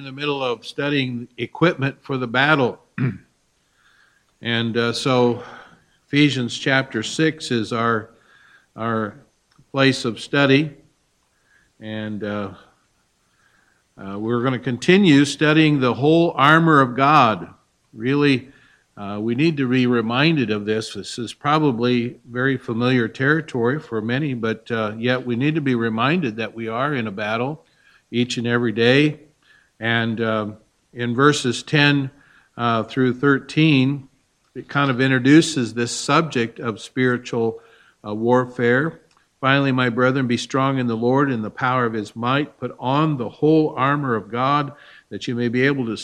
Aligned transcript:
In 0.00 0.06
the 0.06 0.12
middle 0.12 0.42
of 0.42 0.66
studying 0.66 1.28
equipment 1.36 1.98
for 2.00 2.16
the 2.16 2.26
battle. 2.26 2.80
and 4.40 4.74
uh, 4.74 4.94
so 4.94 5.44
Ephesians 6.06 6.56
chapter 6.56 7.02
6 7.02 7.50
is 7.50 7.70
our, 7.70 8.08
our 8.74 9.18
place 9.70 10.06
of 10.06 10.18
study. 10.18 10.74
And 11.80 12.24
uh, 12.24 12.54
uh, 13.98 14.18
we're 14.18 14.40
going 14.40 14.54
to 14.54 14.58
continue 14.58 15.26
studying 15.26 15.80
the 15.80 15.92
whole 15.92 16.32
armor 16.34 16.80
of 16.80 16.96
God. 16.96 17.52
Really, 17.92 18.48
uh, 18.96 19.18
we 19.20 19.34
need 19.34 19.58
to 19.58 19.68
be 19.68 19.86
reminded 19.86 20.50
of 20.50 20.64
this. 20.64 20.94
This 20.94 21.18
is 21.18 21.34
probably 21.34 22.18
very 22.24 22.56
familiar 22.56 23.06
territory 23.06 23.78
for 23.78 24.00
many, 24.00 24.32
but 24.32 24.70
uh, 24.70 24.94
yet 24.96 25.26
we 25.26 25.36
need 25.36 25.56
to 25.56 25.60
be 25.60 25.74
reminded 25.74 26.36
that 26.36 26.54
we 26.54 26.68
are 26.68 26.94
in 26.94 27.06
a 27.06 27.12
battle 27.12 27.66
each 28.10 28.38
and 28.38 28.46
every 28.46 28.72
day 28.72 29.20
and 29.80 30.20
um, 30.20 30.56
in 30.92 31.14
verses 31.14 31.62
10 31.62 32.10
uh, 32.56 32.82
through 32.84 33.14
13, 33.14 34.08
it 34.54 34.68
kind 34.68 34.90
of 34.90 35.00
introduces 35.00 35.72
this 35.72 35.90
subject 35.90 36.60
of 36.60 36.80
spiritual 36.80 37.60
uh, 38.06 38.14
warfare. 38.14 39.00
Finally, 39.40 39.72
my 39.72 39.88
brethren, 39.88 40.26
be 40.26 40.36
strong 40.36 40.78
in 40.78 40.86
the 40.86 40.96
Lord 40.96 41.30
in 41.30 41.40
the 41.40 41.50
power 41.50 41.86
of 41.86 41.94
his 41.94 42.14
might. 42.14 42.60
Put 42.60 42.76
on 42.78 43.16
the 43.16 43.30
whole 43.30 43.70
armor 43.70 44.14
of 44.14 44.30
God 44.30 44.74
that 45.08 45.26
you 45.26 45.34
may 45.34 45.48
be 45.48 45.62
able 45.62 45.86
to 45.86 45.96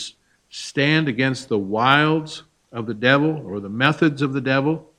stand 0.49 1.07
against 1.07 1.47
the 1.47 1.59
wiles 1.59 2.43
of 2.71 2.87
the 2.87 2.95
devil 2.95 3.43
or 3.45 3.59
the 3.59 3.69
methods 3.69 4.23
of 4.23 4.33
the 4.33 4.41
devil. 4.41 4.89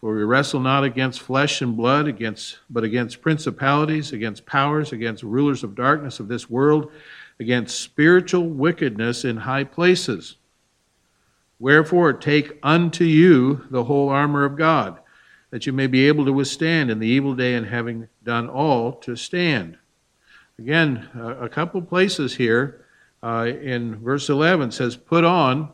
For 0.00 0.14
we 0.14 0.24
wrestle 0.24 0.60
not 0.60 0.84
against 0.84 1.22
flesh 1.22 1.62
and 1.62 1.74
blood, 1.74 2.06
against, 2.06 2.58
but 2.68 2.84
against 2.84 3.22
principalities, 3.22 4.12
against 4.12 4.44
powers, 4.44 4.92
against 4.92 5.22
rulers 5.22 5.64
of 5.64 5.74
darkness 5.74 6.20
of 6.20 6.28
this 6.28 6.50
world 6.50 6.92
against 7.38 7.80
spiritual 7.80 8.48
wickedness 8.48 9.24
in 9.24 9.36
high 9.36 9.64
places. 9.64 10.36
Wherefore, 11.58 12.12
take 12.12 12.58
unto 12.62 13.04
you 13.04 13.66
the 13.70 13.84
whole 13.84 14.08
armor 14.08 14.44
of 14.44 14.56
God, 14.56 14.98
that 15.50 15.66
you 15.66 15.72
may 15.72 15.86
be 15.86 16.06
able 16.08 16.24
to 16.26 16.32
withstand 16.32 16.90
in 16.90 16.98
the 16.98 17.06
evil 17.06 17.34
day, 17.34 17.54
and 17.54 17.66
having 17.66 18.08
done 18.24 18.48
all, 18.48 18.92
to 18.92 19.16
stand. 19.16 19.78
Again, 20.58 21.08
a 21.14 21.48
couple 21.48 21.80
places 21.82 22.34
here 22.34 22.84
uh, 23.22 23.46
in 23.46 23.96
verse 23.96 24.28
11 24.28 24.70
says, 24.72 24.96
Put 24.96 25.24
on 25.24 25.70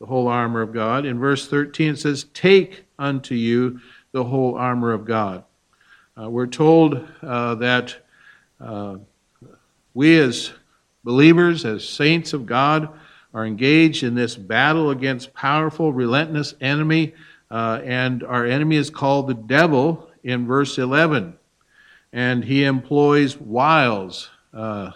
the 0.00 0.06
whole 0.06 0.28
armor 0.28 0.60
of 0.62 0.72
God. 0.72 1.06
In 1.06 1.18
verse 1.18 1.48
13 1.48 1.92
it 1.92 1.98
says, 1.98 2.24
Take 2.34 2.84
unto 2.98 3.34
you 3.34 3.80
the 4.12 4.24
whole 4.24 4.54
armor 4.56 4.92
of 4.92 5.04
God. 5.04 5.44
Uh, 6.20 6.30
we're 6.30 6.46
told 6.46 7.06
uh, 7.22 7.54
that 7.56 7.96
uh, 8.60 8.96
we 9.94 10.18
as 10.18 10.52
Believers, 11.06 11.64
as 11.64 11.88
saints 11.88 12.32
of 12.32 12.46
God, 12.46 12.88
are 13.32 13.46
engaged 13.46 14.02
in 14.02 14.16
this 14.16 14.34
battle 14.34 14.90
against 14.90 15.32
powerful, 15.34 15.92
relentless 15.92 16.56
enemy, 16.60 17.14
uh, 17.48 17.80
and 17.84 18.24
our 18.24 18.44
enemy 18.44 18.74
is 18.74 18.90
called 18.90 19.28
the 19.28 19.34
devil 19.34 20.10
in 20.24 20.48
verse 20.48 20.78
11. 20.78 21.38
And 22.12 22.42
he 22.42 22.64
employs 22.64 23.36
wiles. 23.36 24.30
Uh, 24.52 24.90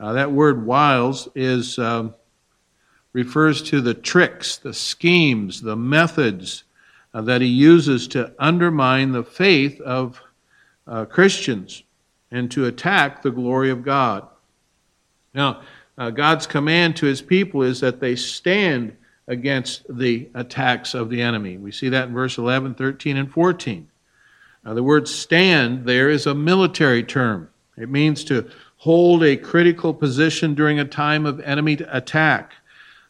uh, 0.00 0.12
that 0.14 0.32
word 0.32 0.66
wiles 0.66 1.28
is 1.36 1.78
um, 1.78 2.16
refers 3.12 3.62
to 3.62 3.80
the 3.80 3.94
tricks, 3.94 4.56
the 4.56 4.74
schemes, 4.74 5.62
the 5.62 5.76
methods 5.76 6.64
uh, 7.14 7.20
that 7.20 7.42
he 7.42 7.46
uses 7.46 8.08
to 8.08 8.34
undermine 8.40 9.12
the 9.12 9.22
faith 9.22 9.80
of 9.82 10.20
uh, 10.88 11.04
Christians 11.04 11.84
and 12.32 12.50
to 12.50 12.66
attack 12.66 13.22
the 13.22 13.30
glory 13.30 13.70
of 13.70 13.84
God. 13.84 14.26
Now, 15.34 15.62
uh, 15.98 16.10
God's 16.10 16.46
command 16.46 16.96
to 16.96 17.06
his 17.06 17.22
people 17.22 17.62
is 17.62 17.80
that 17.80 18.00
they 18.00 18.16
stand 18.16 18.96
against 19.28 19.84
the 19.88 20.28
attacks 20.34 20.94
of 20.94 21.10
the 21.10 21.22
enemy. 21.22 21.56
We 21.56 21.72
see 21.72 21.88
that 21.90 22.08
in 22.08 22.14
verse 22.14 22.38
11, 22.38 22.74
13, 22.74 23.16
and 23.16 23.30
14. 23.30 23.88
Now, 24.64 24.74
the 24.74 24.82
word 24.82 25.08
stand 25.08 25.86
there 25.86 26.08
is 26.08 26.26
a 26.26 26.34
military 26.34 27.02
term. 27.02 27.50
It 27.76 27.88
means 27.88 28.24
to 28.24 28.48
hold 28.78 29.22
a 29.22 29.36
critical 29.36 29.94
position 29.94 30.54
during 30.54 30.78
a 30.78 30.84
time 30.84 31.24
of 31.24 31.40
enemy 31.40 31.74
attack. 31.88 32.52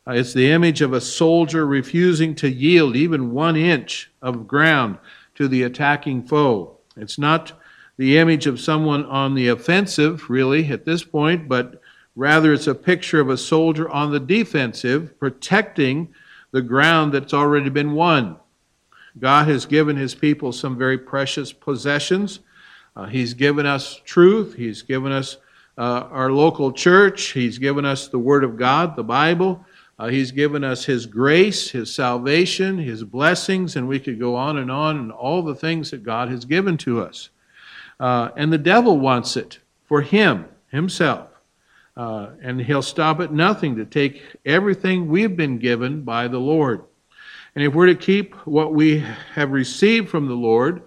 Uh, 0.06 0.12
it's 0.12 0.32
the 0.32 0.50
image 0.50 0.80
of 0.80 0.92
a 0.92 1.00
soldier 1.00 1.66
refusing 1.66 2.34
to 2.34 2.50
yield 2.50 2.96
even 2.96 3.32
one 3.32 3.56
inch 3.56 4.10
of 4.20 4.46
ground 4.46 4.98
to 5.34 5.48
the 5.48 5.62
attacking 5.62 6.22
foe. 6.24 6.76
It's 6.96 7.18
not 7.18 7.52
the 7.96 8.18
image 8.18 8.46
of 8.46 8.60
someone 8.60 9.04
on 9.06 9.34
the 9.34 9.48
offensive, 9.48 10.28
really, 10.28 10.70
at 10.70 10.84
this 10.84 11.04
point, 11.04 11.48
but 11.48 11.80
Rather, 12.14 12.52
it's 12.52 12.66
a 12.66 12.74
picture 12.74 13.20
of 13.20 13.30
a 13.30 13.36
soldier 13.36 13.88
on 13.88 14.10
the 14.10 14.20
defensive, 14.20 15.18
protecting 15.18 16.12
the 16.50 16.62
ground 16.62 17.12
that's 17.12 17.32
already 17.32 17.70
been 17.70 17.92
won. 17.92 18.36
God 19.18 19.48
has 19.48 19.66
given 19.66 19.96
his 19.96 20.14
people 20.14 20.52
some 20.52 20.76
very 20.76 20.98
precious 20.98 21.52
possessions. 21.52 22.40
Uh, 22.94 23.06
he's 23.06 23.34
given 23.34 23.66
us 23.66 24.00
truth. 24.04 24.54
He's 24.54 24.82
given 24.82 25.12
us 25.12 25.38
uh, 25.78 26.08
our 26.10 26.30
local 26.30 26.72
church. 26.72 27.28
He's 27.28 27.58
given 27.58 27.84
us 27.84 28.08
the 28.08 28.18
Word 28.18 28.44
of 28.44 28.56
God, 28.56 28.96
the 28.96 29.04
Bible. 29.04 29.64
Uh, 29.98 30.08
he's 30.08 30.32
given 30.32 30.64
us 30.64 30.84
His 30.84 31.06
grace, 31.06 31.70
His 31.70 31.94
salvation, 31.94 32.78
His 32.78 33.04
blessings, 33.04 33.76
and 33.76 33.88
we 33.88 34.00
could 34.00 34.18
go 34.18 34.34
on 34.34 34.58
and 34.58 34.70
on 34.70 34.98
and 34.98 35.12
all 35.12 35.42
the 35.42 35.54
things 35.54 35.90
that 35.90 36.02
God 36.02 36.28
has 36.28 36.44
given 36.44 36.76
to 36.78 37.02
us. 37.02 37.30
Uh, 38.00 38.30
and 38.36 38.52
the 38.52 38.58
devil 38.58 38.98
wants 38.98 39.36
it 39.36 39.58
for 39.84 40.02
him, 40.02 40.46
himself. 40.68 41.28
Uh, 41.96 42.30
and 42.42 42.60
he'll 42.60 42.82
stop 42.82 43.20
at 43.20 43.32
nothing 43.32 43.76
to 43.76 43.84
take 43.84 44.22
everything 44.46 45.08
we've 45.08 45.36
been 45.36 45.58
given 45.58 46.02
by 46.02 46.26
the 46.26 46.38
Lord. 46.38 46.84
And 47.54 47.62
if 47.62 47.74
we're 47.74 47.86
to 47.86 47.94
keep 47.94 48.34
what 48.46 48.72
we 48.72 49.04
have 49.34 49.50
received 49.50 50.08
from 50.08 50.26
the 50.26 50.34
Lord, 50.34 50.82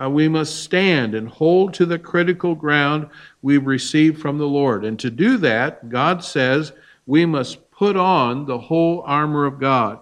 uh, 0.00 0.08
we 0.08 0.28
must 0.28 0.62
stand 0.62 1.14
and 1.14 1.28
hold 1.28 1.74
to 1.74 1.86
the 1.86 1.98
critical 1.98 2.54
ground 2.54 3.08
we've 3.42 3.66
received 3.66 4.20
from 4.20 4.38
the 4.38 4.46
Lord. 4.46 4.84
And 4.84 4.98
to 4.98 5.10
do 5.10 5.36
that, 5.38 5.88
God 5.88 6.22
says 6.22 6.72
we 7.06 7.24
must 7.24 7.70
put 7.70 7.96
on 7.96 8.44
the 8.46 8.58
whole 8.58 9.02
armor 9.06 9.46
of 9.46 9.58
God. 9.58 9.98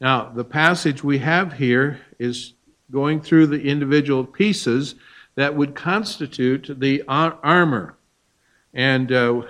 Now, 0.00 0.30
the 0.30 0.44
passage 0.44 1.04
we 1.04 1.18
have 1.18 1.52
here 1.52 2.00
is 2.18 2.54
going 2.90 3.20
through 3.20 3.46
the 3.48 3.62
individual 3.62 4.24
pieces 4.24 4.94
that 5.34 5.54
would 5.54 5.74
constitute 5.74 6.80
the 6.80 7.02
armor. 7.06 7.96
And 8.72 9.12
uh, 9.12 9.42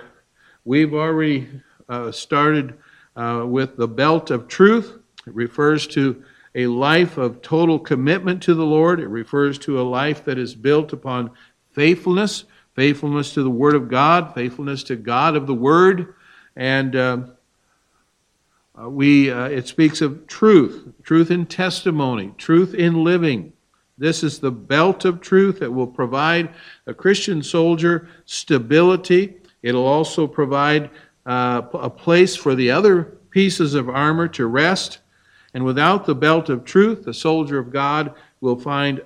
We've 0.63 0.93
already 0.93 1.49
uh, 1.89 2.11
started 2.11 2.77
uh, 3.15 3.45
with 3.47 3.77
the 3.77 3.87
belt 3.87 4.29
of 4.29 4.47
truth. 4.47 4.95
It 5.25 5.33
refers 5.33 5.87
to 5.87 6.23
a 6.53 6.67
life 6.67 7.17
of 7.17 7.41
total 7.41 7.79
commitment 7.79 8.43
to 8.43 8.53
the 8.53 8.65
Lord. 8.65 8.99
It 8.99 9.07
refers 9.07 9.57
to 9.59 9.81
a 9.81 9.83
life 9.83 10.23
that 10.25 10.37
is 10.37 10.53
built 10.53 10.93
upon 10.93 11.31
faithfulness, 11.71 12.43
faithfulness 12.75 13.33
to 13.33 13.43
the 13.43 13.49
Word 13.49 13.73
of 13.73 13.89
God, 13.89 14.35
faithfulness 14.35 14.83
to 14.83 14.95
God 14.95 15.35
of 15.35 15.47
the 15.47 15.53
Word, 15.55 16.13
and 16.55 16.95
uh, 16.95 17.17
uh 18.79 18.87
we 18.89 19.31
uh, 19.31 19.45
it 19.45 19.67
speaks 19.67 20.01
of 20.01 20.27
truth, 20.27 20.93
truth 21.01 21.31
in 21.31 21.47
testimony, 21.47 22.33
truth 22.37 22.75
in 22.75 23.03
living. 23.03 23.53
This 23.97 24.23
is 24.23 24.39
the 24.39 24.51
belt 24.51 25.05
of 25.05 25.21
truth 25.21 25.59
that 25.59 25.71
will 25.71 25.87
provide 25.87 26.53
a 26.85 26.93
Christian 26.93 27.41
soldier 27.41 28.07
stability 28.25 29.40
It'll 29.63 29.85
also 29.85 30.27
provide 30.27 30.89
uh, 31.25 31.61
a 31.73 31.89
place 31.89 32.35
for 32.35 32.55
the 32.55 32.71
other 32.71 33.03
pieces 33.29 33.73
of 33.73 33.89
armor 33.89 34.27
to 34.29 34.47
rest. 34.47 34.99
And 35.53 35.65
without 35.65 36.05
the 36.05 36.15
belt 36.15 36.49
of 36.49 36.65
truth, 36.65 37.03
the 37.03 37.13
soldier 37.13 37.59
of 37.59 37.71
God 37.71 38.13
will 38.39 38.57
find 38.57 39.01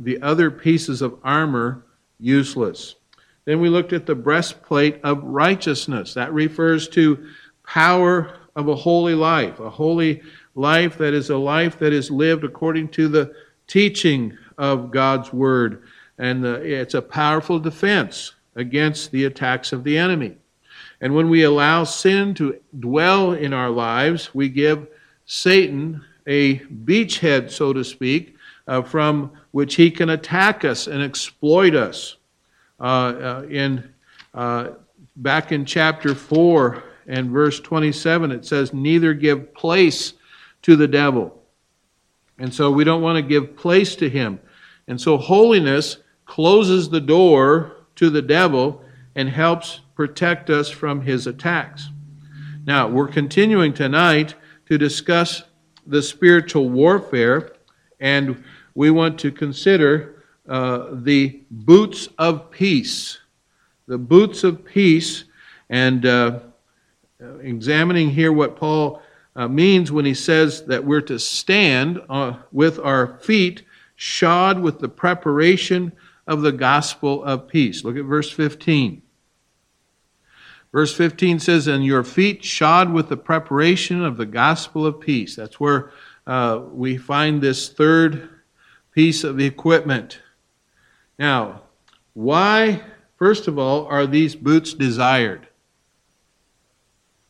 the 0.00 0.20
other 0.22 0.50
pieces 0.50 1.02
of 1.02 1.18
armor 1.22 1.84
useless. 2.18 2.96
Then 3.44 3.60
we 3.60 3.68
looked 3.68 3.92
at 3.92 4.06
the 4.06 4.14
breastplate 4.14 5.00
of 5.02 5.22
righteousness. 5.22 6.14
That 6.14 6.32
refers 6.32 6.88
to 6.88 7.26
power 7.66 8.38
of 8.54 8.68
a 8.68 8.76
holy 8.76 9.14
life, 9.14 9.60
a 9.60 9.70
holy 9.70 10.22
life 10.54 10.98
that 10.98 11.14
is 11.14 11.30
a 11.30 11.36
life 11.36 11.78
that 11.78 11.92
is 11.92 12.10
lived 12.10 12.44
according 12.44 12.88
to 12.88 13.08
the 13.08 13.34
teaching 13.66 14.36
of 14.58 14.90
God's 14.90 15.32
word. 15.32 15.84
And 16.18 16.44
the, 16.44 16.54
it's 16.62 16.94
a 16.94 17.02
powerful 17.02 17.58
defense 17.58 18.32
against 18.56 19.10
the 19.10 19.24
attacks 19.24 19.72
of 19.72 19.84
the 19.84 19.96
enemy. 19.96 20.36
And 21.00 21.14
when 21.14 21.28
we 21.28 21.42
allow 21.42 21.84
sin 21.84 22.34
to 22.34 22.60
dwell 22.78 23.32
in 23.32 23.52
our 23.52 23.70
lives, 23.70 24.34
we 24.34 24.48
give 24.48 24.86
Satan 25.26 26.02
a 26.26 26.58
beachhead, 26.58 27.50
so 27.50 27.72
to 27.72 27.82
speak, 27.82 28.36
uh, 28.68 28.82
from 28.82 29.32
which 29.50 29.74
he 29.74 29.90
can 29.90 30.10
attack 30.10 30.64
us 30.64 30.86
and 30.86 31.02
exploit 31.02 31.74
us. 31.74 32.16
Uh, 32.78 32.82
uh, 32.82 33.46
in 33.48 33.92
uh, 34.34 34.68
back 35.16 35.52
in 35.52 35.64
chapter 35.64 36.14
four 36.14 36.84
and 37.06 37.30
verse 37.30 37.60
twenty-seven, 37.60 38.30
it 38.30 38.44
says, 38.44 38.72
"Neither 38.72 39.14
give 39.14 39.52
place 39.54 40.14
to 40.62 40.76
the 40.76 40.88
devil." 40.88 41.42
And 42.38 42.52
so 42.52 42.70
we 42.70 42.84
don't 42.84 43.02
want 43.02 43.16
to 43.16 43.22
give 43.22 43.56
place 43.56 43.96
to 43.96 44.08
him. 44.08 44.40
And 44.88 45.00
so 45.00 45.16
holiness 45.16 45.98
closes 46.24 46.88
the 46.88 47.00
door 47.00 47.76
to 48.02 48.10
the 48.10 48.20
devil 48.20 48.82
and 49.14 49.28
helps 49.28 49.78
protect 49.94 50.50
us 50.50 50.68
from 50.68 51.02
his 51.02 51.28
attacks. 51.28 51.88
Now, 52.66 52.88
we're 52.88 53.06
continuing 53.06 53.72
tonight 53.72 54.34
to 54.66 54.76
discuss 54.76 55.44
the 55.86 56.02
spiritual 56.02 56.68
warfare, 56.68 57.52
and 58.00 58.42
we 58.74 58.90
want 58.90 59.20
to 59.20 59.30
consider 59.30 60.24
uh, 60.48 60.88
the 60.90 61.42
boots 61.48 62.08
of 62.18 62.50
peace. 62.50 63.20
The 63.86 63.98
boots 63.98 64.42
of 64.42 64.64
peace, 64.64 65.22
and 65.70 66.04
uh, 66.04 66.40
examining 67.40 68.10
here 68.10 68.32
what 68.32 68.56
Paul 68.56 69.00
uh, 69.36 69.46
means 69.46 69.92
when 69.92 70.04
he 70.04 70.14
says 70.14 70.64
that 70.64 70.84
we're 70.84 71.02
to 71.02 71.20
stand 71.20 72.02
uh, 72.08 72.34
with 72.50 72.80
our 72.80 73.18
feet 73.18 73.62
shod 73.94 74.58
with 74.58 74.80
the 74.80 74.88
preparation 74.88 75.92
of 76.26 76.42
the 76.42 76.52
gospel 76.52 77.22
of 77.24 77.48
peace. 77.48 77.84
Look 77.84 77.96
at 77.96 78.04
verse 78.04 78.30
15. 78.30 79.02
Verse 80.72 80.94
15 80.94 81.38
says, 81.38 81.66
And 81.66 81.84
your 81.84 82.02
feet 82.02 82.44
shod 82.44 82.92
with 82.92 83.08
the 83.08 83.16
preparation 83.16 84.04
of 84.04 84.16
the 84.16 84.26
gospel 84.26 84.86
of 84.86 85.00
peace. 85.00 85.36
That's 85.36 85.60
where 85.60 85.92
uh, 86.26 86.62
we 86.72 86.96
find 86.96 87.40
this 87.40 87.68
third 87.68 88.28
piece 88.92 89.24
of 89.24 89.40
equipment. 89.40 90.20
Now, 91.18 91.62
why, 92.14 92.82
first 93.16 93.48
of 93.48 93.58
all, 93.58 93.86
are 93.86 94.06
these 94.06 94.34
boots 94.34 94.74
desired? 94.74 95.48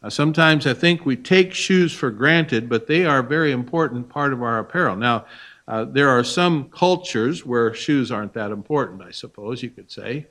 Uh, 0.02 0.10
sometimes 0.10 0.66
I 0.66 0.74
think 0.74 1.06
we 1.06 1.16
take 1.16 1.54
shoes 1.54 1.92
for 1.92 2.10
granted, 2.10 2.68
but 2.68 2.86
they 2.86 3.04
are 3.04 3.20
a 3.20 3.24
very 3.24 3.52
important 3.52 4.08
part 4.08 4.32
of 4.32 4.42
our 4.42 4.58
apparel. 4.58 4.96
Now, 4.96 5.26
uh, 5.68 5.84
there 5.84 6.08
are 6.08 6.24
some 6.24 6.68
cultures 6.70 7.46
where 7.46 7.72
shoes 7.74 8.10
aren't 8.10 8.32
that 8.34 8.50
important, 8.50 9.02
I 9.02 9.10
suppose 9.10 9.62
you 9.62 9.70
could 9.70 9.90
say. 9.90 10.26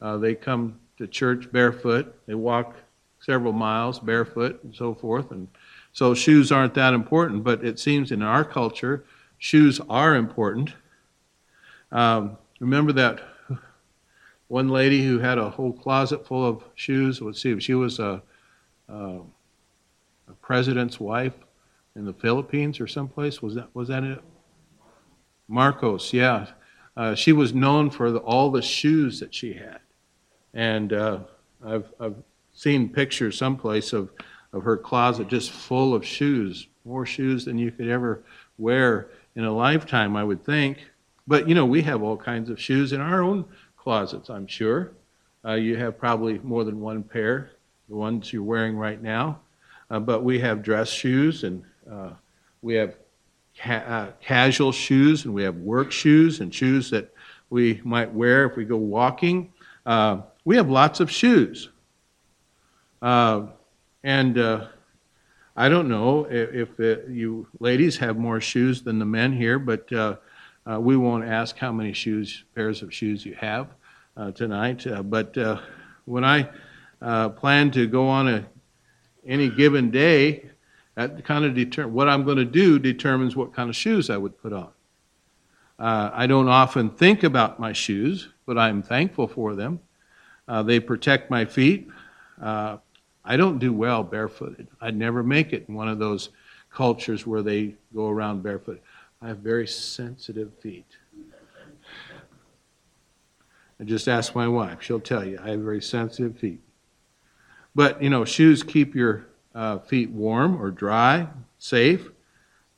Uh, 0.00 0.16
they 0.16 0.34
come 0.34 0.80
to 0.98 1.06
church 1.06 1.50
barefoot, 1.52 2.14
they 2.26 2.34
walk 2.34 2.74
several 3.20 3.52
miles 3.52 4.00
barefoot, 4.00 4.62
and 4.64 4.74
so 4.74 4.94
forth. 4.94 5.30
And 5.30 5.48
so 5.92 6.14
shoes 6.14 6.50
aren't 6.50 6.74
that 6.74 6.94
important, 6.94 7.44
but 7.44 7.64
it 7.64 7.78
seems 7.78 8.10
in 8.10 8.22
our 8.22 8.44
culture, 8.44 9.04
shoes 9.38 9.80
are 9.88 10.16
important. 10.16 10.72
Um, 11.92 12.36
remember 12.58 12.92
that 12.92 13.22
one 14.48 14.68
lady 14.68 15.04
who 15.04 15.18
had 15.18 15.38
a 15.38 15.50
whole 15.50 15.72
closet 15.72 16.26
full 16.26 16.46
of 16.46 16.64
shoes? 16.74 17.20
Let's 17.20 17.40
see, 17.40 17.50
if 17.50 17.62
she 17.62 17.74
was 17.74 17.98
a 17.98 18.22
uh, 18.88 19.20
a 20.28 20.32
president's 20.40 21.00
wife 21.00 21.34
in 21.96 22.04
the 22.04 22.12
Philippines 22.12 22.80
or 22.80 22.86
someplace. 22.86 23.42
Was 23.42 23.54
that 23.54 23.68
was 23.74 23.88
that 23.88 24.04
it? 24.04 24.22
Marcos, 25.48 26.12
yeah. 26.12 26.46
Uh, 26.96 27.14
she 27.14 27.32
was 27.32 27.54
known 27.54 27.90
for 27.90 28.10
the, 28.10 28.18
all 28.18 28.50
the 28.50 28.62
shoes 28.62 29.20
that 29.20 29.34
she 29.34 29.54
had, 29.54 29.80
and 30.52 30.92
uh, 30.92 31.20
I've 31.64 31.90
I've 31.98 32.16
seen 32.52 32.90
pictures 32.90 33.38
someplace 33.38 33.92
of 33.92 34.10
of 34.52 34.62
her 34.64 34.76
closet 34.76 35.28
just 35.28 35.50
full 35.50 35.94
of 35.94 36.04
shoes, 36.04 36.68
more 36.84 37.06
shoes 37.06 37.46
than 37.46 37.58
you 37.58 37.70
could 37.70 37.88
ever 37.88 38.24
wear 38.58 39.08
in 39.34 39.44
a 39.44 39.52
lifetime, 39.52 40.16
I 40.16 40.24
would 40.24 40.44
think. 40.44 40.78
But 41.26 41.48
you 41.48 41.54
know, 41.54 41.64
we 41.64 41.82
have 41.82 42.02
all 42.02 42.16
kinds 42.16 42.50
of 42.50 42.60
shoes 42.60 42.92
in 42.92 43.00
our 43.00 43.22
own 43.22 43.46
closets, 43.76 44.28
I'm 44.28 44.46
sure. 44.46 44.92
Uh, 45.44 45.54
you 45.54 45.76
have 45.76 45.98
probably 45.98 46.38
more 46.40 46.64
than 46.64 46.80
one 46.80 47.02
pair 47.02 47.52
the 47.88 47.96
ones 47.96 48.32
you're 48.32 48.42
wearing 48.42 48.76
right 48.76 49.02
now. 49.02 49.40
Uh, 49.90 50.00
but 50.00 50.24
we 50.24 50.38
have 50.40 50.62
dress 50.62 50.88
shoes 50.88 51.44
and 51.44 51.62
uh, 51.90 52.10
we 52.62 52.74
have 52.74 52.96
ca- 53.58 53.84
uh, 53.86 54.12
casual 54.20 54.72
shoes 54.72 55.24
and 55.24 55.34
we 55.34 55.42
have 55.42 55.56
work 55.56 55.92
shoes 55.92 56.40
and 56.40 56.54
shoes 56.54 56.90
that 56.90 57.12
we 57.50 57.80
might 57.84 58.12
wear 58.12 58.46
if 58.46 58.56
we 58.56 58.64
go 58.64 58.76
walking. 58.76 59.52
Uh, 59.84 60.22
we 60.44 60.56
have 60.56 60.70
lots 60.70 61.00
of 61.00 61.10
shoes. 61.10 61.68
Uh, 63.00 63.46
and 64.04 64.38
uh, 64.38 64.66
I 65.56 65.68
don't 65.68 65.88
know 65.88 66.24
if, 66.30 66.78
if 66.78 67.08
you 67.10 67.46
ladies 67.60 67.98
have 67.98 68.16
more 68.16 68.40
shoes 68.40 68.82
than 68.82 68.98
the 68.98 69.04
men 69.04 69.32
here, 69.32 69.58
but 69.58 69.90
we 70.80 70.96
won't 70.96 71.24
ask 71.24 71.56
how 71.58 71.72
many 71.72 71.92
shoes, 71.92 72.44
pairs 72.54 72.82
of 72.82 72.92
shoes 72.92 73.26
you 73.26 73.34
have 73.34 73.68
tonight. 74.34 74.86
but 75.04 75.36
when 76.04 76.24
I 76.24 76.48
uh, 77.02 77.28
plan 77.30 77.70
to 77.72 77.86
go 77.86 78.08
on 78.08 78.28
a 78.28 78.46
any 79.26 79.48
given 79.48 79.90
day, 79.90 80.50
that 80.94 81.24
kind 81.24 81.44
of 81.44 81.54
deter- 81.54 81.86
what 81.86 82.08
I'm 82.08 82.24
going 82.24 82.36
to 82.36 82.44
do 82.44 82.78
determines 82.78 83.34
what 83.34 83.54
kind 83.54 83.70
of 83.70 83.76
shoes 83.76 84.10
I 84.10 84.16
would 84.16 84.40
put 84.40 84.52
on. 84.52 84.68
Uh, 85.78 86.10
I 86.12 86.26
don't 86.26 86.48
often 86.48 86.90
think 86.90 87.22
about 87.24 87.58
my 87.58 87.72
shoes, 87.72 88.28
but 88.46 88.58
I'm 88.58 88.82
thankful 88.82 89.26
for 89.26 89.54
them. 89.54 89.80
Uh, 90.46 90.62
they 90.62 90.80
protect 90.80 91.30
my 91.30 91.44
feet. 91.44 91.88
Uh, 92.40 92.76
I 93.24 93.36
don't 93.36 93.58
do 93.58 93.72
well 93.72 94.02
barefooted. 94.02 94.68
I'd 94.80 94.96
never 94.96 95.22
make 95.22 95.52
it 95.52 95.66
in 95.68 95.74
one 95.74 95.88
of 95.88 95.98
those 95.98 96.30
cultures 96.70 97.26
where 97.26 97.42
they 97.42 97.74
go 97.94 98.08
around 98.08 98.42
barefoot. 98.42 98.82
I 99.20 99.28
have 99.28 99.38
very 99.38 99.66
sensitive 99.66 100.52
feet. 100.60 100.86
I 103.80 103.84
just 103.84 104.08
ask 104.08 104.34
my 104.34 104.46
wife. 104.46 104.82
She'll 104.82 105.00
tell 105.00 105.24
you 105.24 105.38
I 105.42 105.50
have 105.50 105.60
very 105.60 105.82
sensitive 105.82 106.38
feet. 106.38 106.60
But, 107.74 108.02
you 108.02 108.10
know, 108.10 108.24
shoes 108.24 108.62
keep 108.62 108.94
your 108.94 109.26
uh, 109.54 109.78
feet 109.78 110.10
warm 110.10 110.60
or 110.60 110.70
dry, 110.70 111.28
safe. 111.58 112.08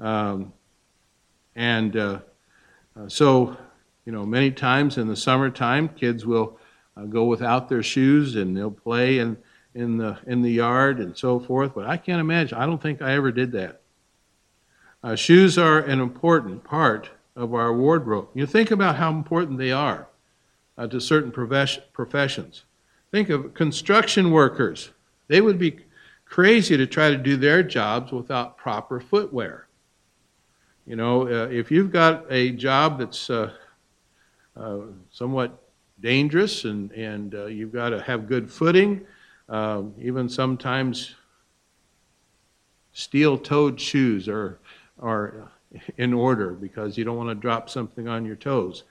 Um, 0.01 0.53
and 1.57 1.97
uh, 1.97 2.19
uh, 2.97 3.09
so, 3.09 3.57
you 4.05 4.13
know, 4.13 4.27
many 4.27 4.51
times 4.51 4.99
in 4.99 5.09
the 5.09 5.17
summertime, 5.17 5.89
kids 5.89 6.27
will 6.27 6.59
uh, 6.97 7.05
go 7.05 7.25
without 7.25 7.69
their 7.69 7.83
shoes 7.83 8.37
and 8.37 8.57
they'll 8.57 8.71
play 8.71 9.19
in, 9.19 9.37
in, 9.75 9.97
the, 9.97 10.19
in 10.27 10.43
the 10.43 10.53
yard 10.53 10.99
and 10.99 11.17
so 11.17 11.39
forth. 11.39 11.75
But 11.75 11.87
I 11.87 11.97
can't 11.97 12.21
imagine, 12.21 12.59
I 12.59 12.67
don't 12.67 12.83
think 12.83 13.03
I 13.03 13.15
ever 13.15 13.33
did 13.33 13.53
that. 13.53 13.81
Uh, 15.03 15.15
shoes 15.15 15.59
are 15.59 15.81
an 15.81 16.01
important 16.01 16.65
part 16.65 17.11
of 17.37 17.55
our 17.55 17.77
wardrobe. 17.77 18.29
You 18.35 18.47
think 18.47 18.71
about 18.71 18.97
how 18.97 19.11
important 19.11 19.59
they 19.59 19.73
are 19.73 20.09
uh, 20.79 20.87
to 20.87 21.01
certain 21.01 21.31
professions. 21.31 22.65
Think 23.11 23.29
of 23.29 23.55
construction 23.55 24.31
workers. 24.31 24.91
They 25.29 25.41
would 25.41 25.59
be 25.59 25.79
crazy 26.35 26.77
to 26.77 26.85
try 26.85 27.11
to 27.11 27.17
do 27.17 27.37
their 27.37 27.63
jobs 27.63 28.11
without 28.11 28.57
proper 28.57 28.99
footwear. 28.99 29.69
You 30.85 30.97
know, 30.97 31.29
uh, 31.29 31.47
if 31.47 31.71
you've 31.71 31.93
got 31.93 32.25
a 32.29 32.51
job 32.51 32.99
that's 32.99 33.31
uh, 33.31 33.53
uh, 34.57 34.79
somewhat 35.13 35.63
dangerous 36.01 36.65
and, 36.65 36.91
and 36.91 37.37
uh, 37.37 37.47
you've 37.47 37.73
got 37.73 37.91
to 37.91 38.03
have 38.03 38.27
good 38.27 38.51
footing, 38.51 39.07
um, 39.49 39.95
even 39.97 40.29
sometimes 40.29 41.15
steel 42.93 43.39
toed 43.39 43.81
shoes 43.81 44.29
are, 44.29 44.59
are 45.01 45.53
in 45.99 46.13
order 46.13 46.51
because 46.51 46.99
you 46.99 47.05
don't 47.05 47.17
want 47.17 47.29
to 47.29 47.37
drop 47.37 47.71
something 47.71 48.09
on 48.09 48.25
your 48.25 48.35
toes. 48.35 48.83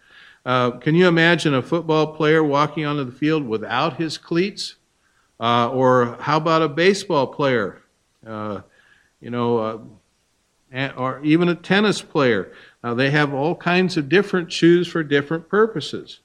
Uh, 0.45 0.71
can 0.71 0.95
you 0.95 1.09
imagine 1.09 1.53
a 1.55 1.61
football 1.61 2.15
player 2.15 2.41
walking 2.41 2.85
onto 2.85 3.03
the 3.03 3.11
field 3.11 3.45
without 3.45 3.97
his 3.97 4.17
cleats? 4.17 4.75
Uh, 5.43 5.69
or 5.71 6.17
how 6.21 6.37
about 6.37 6.61
a 6.61 6.69
baseball 6.69 7.27
player? 7.27 7.81
Uh, 8.25 8.61
you 9.19 9.29
know, 9.29 9.57
uh, 9.57 10.89
or 10.95 11.21
even 11.21 11.49
a 11.49 11.55
tennis 11.55 12.01
player. 12.01 12.53
Now, 12.81 12.93
they 12.93 13.09
have 13.09 13.33
all 13.33 13.53
kinds 13.53 13.97
of 13.97 14.07
different 14.07 14.53
shoes 14.53 14.87
for 14.87 15.03
different 15.03 15.49
purposes. 15.49 16.21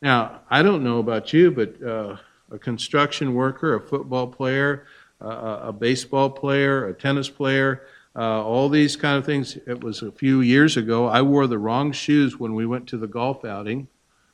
Now, 0.00 0.40
I 0.48 0.62
don't 0.62 0.82
know 0.82 0.98
about 0.98 1.34
you, 1.34 1.50
but 1.50 1.82
uh, 1.82 2.16
a 2.50 2.58
construction 2.58 3.34
worker, 3.34 3.74
a 3.74 3.80
football 3.80 4.28
player, 4.28 4.86
a 5.20 5.72
baseball 5.72 6.30
player, 6.30 6.88
a 6.88 6.94
tennis 6.94 7.28
player, 7.28 7.82
uh, 8.16 8.42
all 8.42 8.68
these 8.68 8.96
kind 8.96 9.18
of 9.18 9.26
things. 9.26 9.58
It 9.66 9.82
was 9.82 10.02
a 10.02 10.12
few 10.12 10.40
years 10.40 10.76
ago. 10.76 11.06
I 11.06 11.20
wore 11.20 11.46
the 11.46 11.58
wrong 11.58 11.92
shoes 11.92 12.38
when 12.38 12.54
we 12.54 12.64
went 12.64 12.86
to 12.88 12.96
the 12.96 13.06
golf 13.06 13.44
outing 13.44 13.88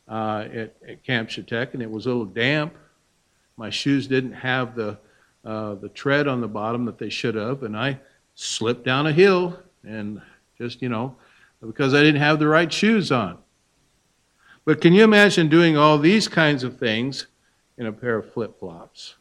uh, 0.09 0.47
at, 0.53 0.77
at, 0.87 1.05
Camp 1.05 1.31
Chetek, 1.31 1.75
and 1.75 1.83
it 1.83 1.91
was 1.91 2.07
a 2.07 2.11
little 2.11 2.25
damp. 2.25 2.75
My 3.61 3.69
shoes 3.69 4.07
didn't 4.07 4.33
have 4.33 4.75
the 4.75 4.97
uh, 5.45 5.75
the 5.75 5.91
tread 5.91 6.27
on 6.27 6.41
the 6.41 6.49
bottom 6.49 6.87
that 6.87 6.97
they 6.97 7.11
should 7.11 7.35
have, 7.35 7.63
and 7.63 7.77
I 7.77 8.01
slipped 8.35 8.87
down 8.87 9.07
a 9.07 9.13
hill 9.13 9.59
and 9.85 10.23
just 10.57 10.81
you 10.81 10.89
know 10.89 11.15
because 11.61 11.93
I 11.93 12.01
didn't 12.01 12.23
have 12.23 12.39
the 12.39 12.49
right 12.49 12.73
shoes 12.73 13.13
on. 13.13 13.37
But 14.65 14.81
can 14.81 14.95
you 14.95 15.05
imagine 15.05 15.51
doing 15.51 15.77
all 15.77 15.99
these 15.99 16.27
kinds 16.27 16.65
of 16.65 16.79
things 16.79 17.27
in 17.77 17.85
a 17.85 17.93
pair 17.93 18.17
of 18.17 18.33
flip 18.33 18.59
flops? 18.59 19.17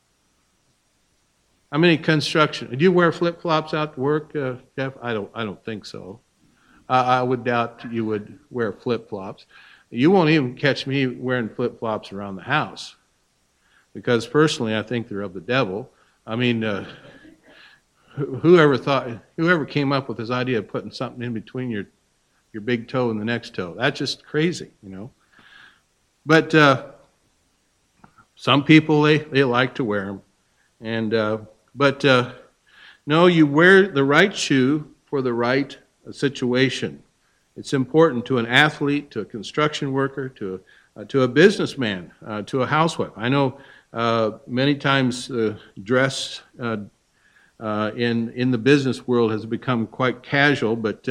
How 1.69 1.77
many 1.77 1.97
construction? 1.97 2.69
Do 2.69 2.81
you 2.81 2.93
wear 2.93 3.11
flip 3.11 3.41
flops 3.41 3.73
out 3.73 3.95
to 3.95 3.99
work, 3.99 4.33
uh, 4.37 4.53
Jeff? 4.77 4.93
I 5.01 5.11
don't. 5.11 5.29
I 5.33 5.43
don't 5.43 5.63
think 5.65 5.85
so. 5.85 6.21
I 6.87 7.21
would 7.21 7.43
doubt 7.43 7.81
you 7.91 8.05
would 8.05 8.39
wear 8.49 8.71
flip 8.71 9.09
flops. 9.09 9.47
You 9.89 10.11
won't 10.11 10.29
even 10.29 10.55
catch 10.55 10.87
me 10.87 11.07
wearing 11.07 11.49
flip 11.49 11.77
flops 11.77 12.13
around 12.13 12.37
the 12.37 12.43
house, 12.43 12.95
because 13.93 14.27
personally, 14.27 14.75
I 14.75 14.83
think 14.83 15.07
they're 15.07 15.21
of 15.21 15.33
the 15.33 15.41
devil. 15.41 15.89
I 16.25 16.35
mean, 16.35 16.63
uh, 16.63 16.85
whoever 18.15 18.77
thought, 18.77 19.09
whoever 19.37 19.65
came 19.65 19.91
up 19.91 20.07
with 20.07 20.17
this 20.17 20.29
idea 20.31 20.59
of 20.59 20.67
putting 20.67 20.91
something 20.91 21.21
in 21.23 21.33
between 21.33 21.69
your 21.69 21.85
your 22.53 22.61
big 22.61 22.87
toe 22.87 23.11
and 23.11 23.19
the 23.19 23.25
next 23.25 23.55
toe, 23.55 23.75
that's 23.77 23.99
just 23.99 24.25
crazy, 24.25 24.71
you 24.81 24.89
know. 24.89 25.11
But 26.25 26.53
uh, 26.55 26.85
Some 28.35 28.63
people 28.63 29.01
they, 29.01 29.17
they 29.17 29.43
like 29.43 29.75
to 29.75 29.83
wear 29.83 30.05
them, 30.05 30.21
and 30.79 31.13
uh, 31.13 31.39
but 31.75 32.05
uh, 32.05 32.31
no, 33.05 33.27
you 33.27 33.45
wear 33.45 33.89
the 33.89 34.05
right 34.05 34.33
shoe 34.33 34.95
for 35.07 35.21
the 35.21 35.33
right 35.33 35.77
situation. 36.11 37.03
It's 37.57 37.73
important 37.73 38.25
to 38.27 38.37
an 38.37 38.45
athlete, 38.45 39.11
to 39.11 39.19
a 39.19 39.25
construction 39.25 39.91
worker, 39.91 40.29
to 40.29 40.61
a, 40.95 41.01
uh, 41.01 41.05
to 41.05 41.23
a 41.23 41.27
businessman, 41.27 42.13
uh, 42.25 42.43
to 42.43 42.61
a 42.61 42.65
housewife. 42.65 43.11
I 43.17 43.27
know 43.27 43.57
uh, 43.57 43.61
many 43.91 44.75
times 44.75 45.31
dress 45.83 46.41
uh, 47.59 47.91
in 47.95 48.31
in 48.33 48.51
the 48.51 48.57
business 48.57 49.07
world 49.07 49.31
has 49.31 49.45
become 49.45 49.87
quite 49.87 50.23
casual, 50.23 50.75
but 50.75 51.07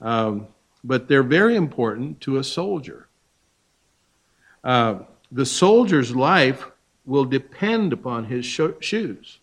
um, 0.00 0.48
but 0.82 1.08
they're 1.08 1.22
very 1.22 1.56
important 1.56 2.20
to 2.22 2.38
a 2.38 2.44
soldier. 2.44 3.08
Uh, 4.64 5.00
the 5.32 5.46
soldier's 5.46 6.14
life 6.14 6.66
will 7.06 7.24
depend 7.24 7.92
upon 7.92 8.24
his 8.24 8.44
shoes. 8.44 9.38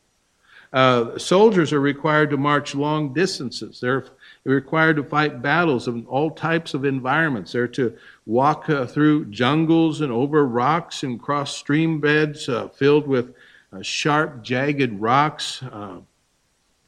Uh, 0.74 1.18
soldiers 1.18 1.72
are 1.72 1.80
required 1.80 2.30
to 2.30 2.38
march 2.38 2.76
long 2.76 3.14
distances. 3.14 3.80
They're 3.80 4.06
required 4.48 4.96
to 4.96 5.04
fight 5.04 5.42
battles 5.42 5.88
of 5.88 6.08
all 6.08 6.32
types 6.32 6.74
of 6.74 6.86
environments. 6.86 7.52
They're 7.52 7.68
to 7.70 7.98
walk 8.26 8.70
uh, 8.70 8.86
through 8.86 9.26
jungles 9.26 10.02
and 10.02 10.12
over 10.12 10.48
rocks 10.48 11.04
and 11.04 11.22
cross 11.22 11.56
stream 11.56 12.00
beds 12.00 12.48
uh, 12.48 12.70
filled 12.70 13.08
with 13.08 13.34
uh, 13.74 13.82
sharp, 13.82 14.44
jagged 14.44 15.00
rocks. 15.00 15.62
Uh, 15.64 15.98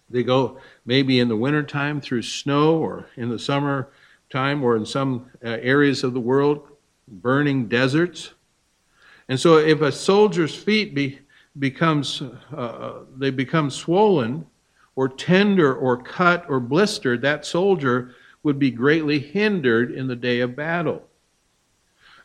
they 0.09 0.23
go 0.23 0.59
maybe 0.85 1.19
in 1.19 1.27
the 1.27 1.35
wintertime 1.35 2.01
through 2.01 2.23
snow 2.23 2.77
or 2.77 3.07
in 3.17 3.29
the 3.29 3.39
summer 3.39 3.89
time 4.29 4.63
or 4.63 4.75
in 4.75 4.85
some 4.85 5.29
uh, 5.43 5.49
areas 5.61 6.03
of 6.03 6.13
the 6.13 6.19
world, 6.19 6.67
burning 7.07 7.67
deserts. 7.67 8.33
And 9.27 9.39
so 9.39 9.57
if 9.57 9.81
a 9.81 9.91
soldier's 9.91 10.55
feet 10.55 10.95
be, 10.95 11.19
becomes, 11.57 12.21
uh, 12.55 12.99
they 13.17 13.29
become 13.31 13.69
swollen 13.69 14.45
or 14.99 15.07
tender 15.07 15.73
or 15.73 15.95
cut 15.95 16.43
or 16.49 16.59
blistered, 16.59 17.21
that 17.21 17.45
soldier 17.45 18.13
would 18.43 18.59
be 18.59 18.69
greatly 18.69 19.17
hindered 19.17 19.91
in 19.91 20.07
the 20.07 20.15
day 20.15 20.41
of 20.41 20.57
battle. 20.57 21.01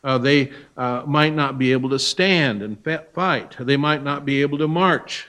Uh, 0.03 0.19
they 0.19 0.51
uh, 0.77 1.05
might 1.07 1.33
not 1.33 1.57
be 1.57 1.71
able 1.71 1.89
to 1.89 2.01
stand 2.01 2.63
and 2.63 2.77
fight. 3.15 3.55
They 3.61 3.77
might 3.77 4.03
not 4.03 4.25
be 4.25 4.43
able 4.43 4.59
to 4.59 4.67
march. 4.67 5.29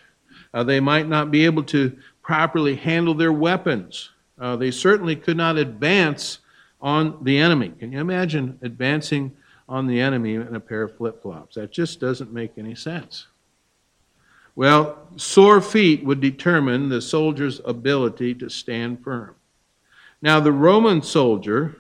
Uh, 0.55 0.63
they 0.63 0.79
might 0.79 1.07
not 1.07 1.29
be 1.29 1.45
able 1.45 1.61
to 1.65 1.95
properly 2.23 2.77
handle 2.77 3.13
their 3.13 3.31
weapons. 3.31 4.09
Uh, 4.39 4.55
they 4.55 4.71
certainly 4.71 5.15
could 5.15 5.37
not 5.37 5.55
advance 5.55 6.39
on 6.81 7.23
the 7.23 7.37
enemy. 7.37 7.69
Can 7.77 7.91
you 7.91 7.99
imagine 7.99 8.57
advancing 8.63 9.37
on 9.69 9.85
the 9.85 10.01
enemy 10.01 10.33
in 10.33 10.55
a 10.55 10.59
pair 10.59 10.81
of 10.81 10.97
flip 10.97 11.21
flops? 11.21 11.53
That 11.53 11.71
just 11.71 11.99
doesn't 11.99 12.33
make 12.33 12.53
any 12.57 12.73
sense. 12.73 13.27
Well, 14.55 15.09
sore 15.17 15.59
feet 15.59 16.03
would 16.05 16.21
determine 16.21 16.87
the 16.87 17.01
soldier's 17.01 17.59
ability 17.65 18.35
to 18.35 18.49
stand 18.49 19.03
firm. 19.03 19.35
Now, 20.21 20.39
the 20.39 20.53
Roman 20.53 21.01
soldier, 21.01 21.75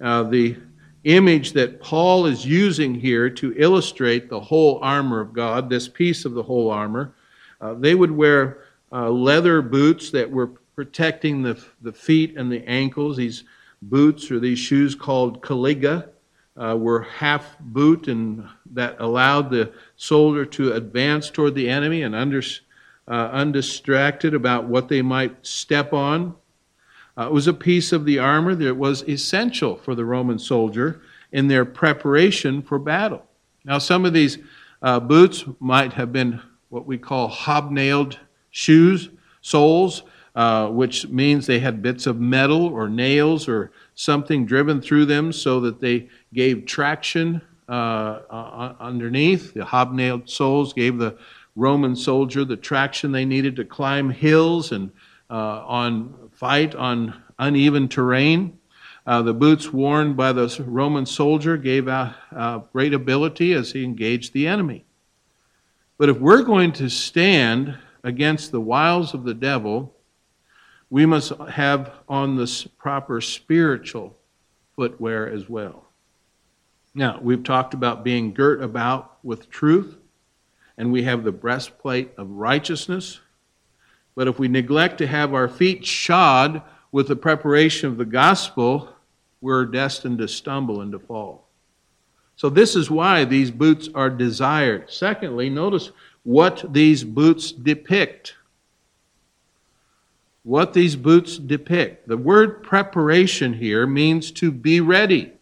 uh, 0.00 0.24
the 0.24 0.56
image 1.04 1.52
that 1.52 1.80
Paul 1.80 2.26
is 2.26 2.44
using 2.44 2.94
here 2.94 3.30
to 3.30 3.54
illustrate 3.56 4.28
the 4.28 4.40
whole 4.40 4.78
armor 4.82 5.20
of 5.20 5.32
God, 5.32 5.70
this 5.70 5.88
piece 5.88 6.24
of 6.24 6.34
the 6.34 6.42
whole 6.42 6.70
armor, 6.70 7.14
uh, 7.60 7.74
they 7.74 7.94
would 7.94 8.10
wear 8.10 8.64
uh, 8.92 9.08
leather 9.08 9.62
boots 9.62 10.10
that 10.10 10.30
were 10.30 10.48
protecting 10.76 11.42
the, 11.42 11.62
the 11.80 11.92
feet 11.92 12.36
and 12.36 12.52
the 12.52 12.62
ankles. 12.68 13.16
These 13.16 13.44
boots 13.80 14.30
or 14.30 14.38
these 14.38 14.58
shoes 14.58 14.94
called 14.94 15.42
caliga 15.42 16.08
uh, 16.56 16.76
were 16.78 17.02
half 17.02 17.58
boot 17.60 18.08
and 18.08 18.46
that 18.72 18.96
allowed 19.00 19.50
the 19.50 19.72
soldier 19.96 20.44
to 20.44 20.72
advance 20.72 21.30
toward 21.30 21.54
the 21.54 21.68
enemy 21.68 22.02
and 22.02 22.14
under, 22.14 22.42
uh, 23.08 23.30
undistracted 23.32 24.34
about 24.34 24.64
what 24.64 24.88
they 24.88 25.02
might 25.02 25.46
step 25.46 25.92
on. 25.92 26.34
Uh, 27.16 27.26
it 27.26 27.32
was 27.32 27.46
a 27.46 27.54
piece 27.54 27.92
of 27.92 28.04
the 28.04 28.18
armor 28.18 28.54
that 28.54 28.74
was 28.74 29.02
essential 29.08 29.76
for 29.76 29.94
the 29.94 30.04
Roman 30.04 30.38
soldier 30.38 31.02
in 31.32 31.48
their 31.48 31.64
preparation 31.64 32.62
for 32.62 32.78
battle. 32.78 33.24
Now, 33.64 33.78
some 33.78 34.04
of 34.04 34.12
these 34.12 34.38
uh, 34.82 35.00
boots 35.00 35.44
might 35.60 35.92
have 35.94 36.12
been 36.12 36.40
what 36.68 36.86
we 36.86 36.98
call 36.98 37.30
hobnailed 37.30 38.16
shoes, 38.50 39.10
soles, 39.40 40.02
uh, 40.34 40.68
which 40.68 41.06
means 41.08 41.46
they 41.46 41.58
had 41.58 41.82
bits 41.82 42.06
of 42.06 42.18
metal 42.18 42.66
or 42.66 42.88
nails 42.88 43.48
or 43.48 43.70
something 43.94 44.46
driven 44.46 44.80
through 44.80 45.06
them 45.06 45.32
so 45.32 45.60
that 45.60 45.80
they 45.80 46.08
gave 46.32 46.66
traction 46.66 47.40
uh, 47.68 48.74
underneath. 48.80 49.54
The 49.54 49.64
hobnailed 49.64 50.28
soles 50.28 50.72
gave 50.72 50.98
the 50.98 51.16
Roman 51.54 51.94
soldier 51.94 52.44
the 52.44 52.56
traction 52.56 53.12
they 53.12 53.24
needed 53.24 53.56
to 53.56 53.64
climb 53.64 54.10
hills 54.10 54.72
and 54.72 54.90
uh, 55.30 55.64
on 55.66 56.30
fight 56.32 56.74
on 56.74 57.22
uneven 57.38 57.88
terrain. 57.88 58.58
Uh, 59.06 59.22
the 59.22 59.34
boots 59.34 59.72
worn 59.72 60.14
by 60.14 60.32
the 60.32 60.62
Roman 60.66 61.06
soldier 61.06 61.56
gave 61.56 61.88
uh, 61.88 62.12
great 62.72 62.94
ability 62.94 63.52
as 63.52 63.72
he 63.72 63.84
engaged 63.84 64.32
the 64.32 64.46
enemy. 64.46 64.84
But 65.98 66.08
if 66.08 66.18
we're 66.18 66.42
going 66.42 66.72
to 66.72 66.88
stand 66.88 67.76
against 68.04 68.52
the 68.52 68.60
wiles 68.60 69.14
of 69.14 69.24
the 69.24 69.34
devil, 69.34 69.94
we 70.92 71.06
must 71.06 71.32
have 71.48 71.90
on 72.06 72.36
the 72.36 72.66
proper 72.76 73.18
spiritual 73.22 74.14
footwear 74.76 75.26
as 75.26 75.48
well. 75.48 75.86
Now, 76.94 77.18
we've 77.22 77.42
talked 77.42 77.72
about 77.72 78.04
being 78.04 78.34
girt 78.34 78.62
about 78.62 79.16
with 79.22 79.48
truth, 79.48 79.96
and 80.76 80.92
we 80.92 81.04
have 81.04 81.24
the 81.24 81.32
breastplate 81.32 82.10
of 82.18 82.28
righteousness. 82.28 83.20
But 84.14 84.28
if 84.28 84.38
we 84.38 84.48
neglect 84.48 84.98
to 84.98 85.06
have 85.06 85.32
our 85.32 85.48
feet 85.48 85.86
shod 85.86 86.60
with 86.90 87.08
the 87.08 87.16
preparation 87.16 87.88
of 87.88 87.96
the 87.96 88.04
gospel, 88.04 88.94
we're 89.40 89.64
destined 89.64 90.18
to 90.18 90.28
stumble 90.28 90.82
and 90.82 90.92
to 90.92 90.98
fall. 90.98 91.48
So, 92.36 92.50
this 92.50 92.76
is 92.76 92.90
why 92.90 93.24
these 93.24 93.50
boots 93.50 93.88
are 93.94 94.10
desired. 94.10 94.90
Secondly, 94.90 95.48
notice 95.48 95.90
what 96.22 96.70
these 96.70 97.02
boots 97.02 97.50
depict 97.50 98.34
what 100.44 100.72
these 100.72 100.96
boots 100.96 101.38
depict. 101.38 102.08
The 102.08 102.16
word 102.16 102.62
preparation 102.62 103.52
here 103.52 103.86
means 103.86 104.30
to 104.32 104.50
be 104.50 104.80
ready. 104.80 105.32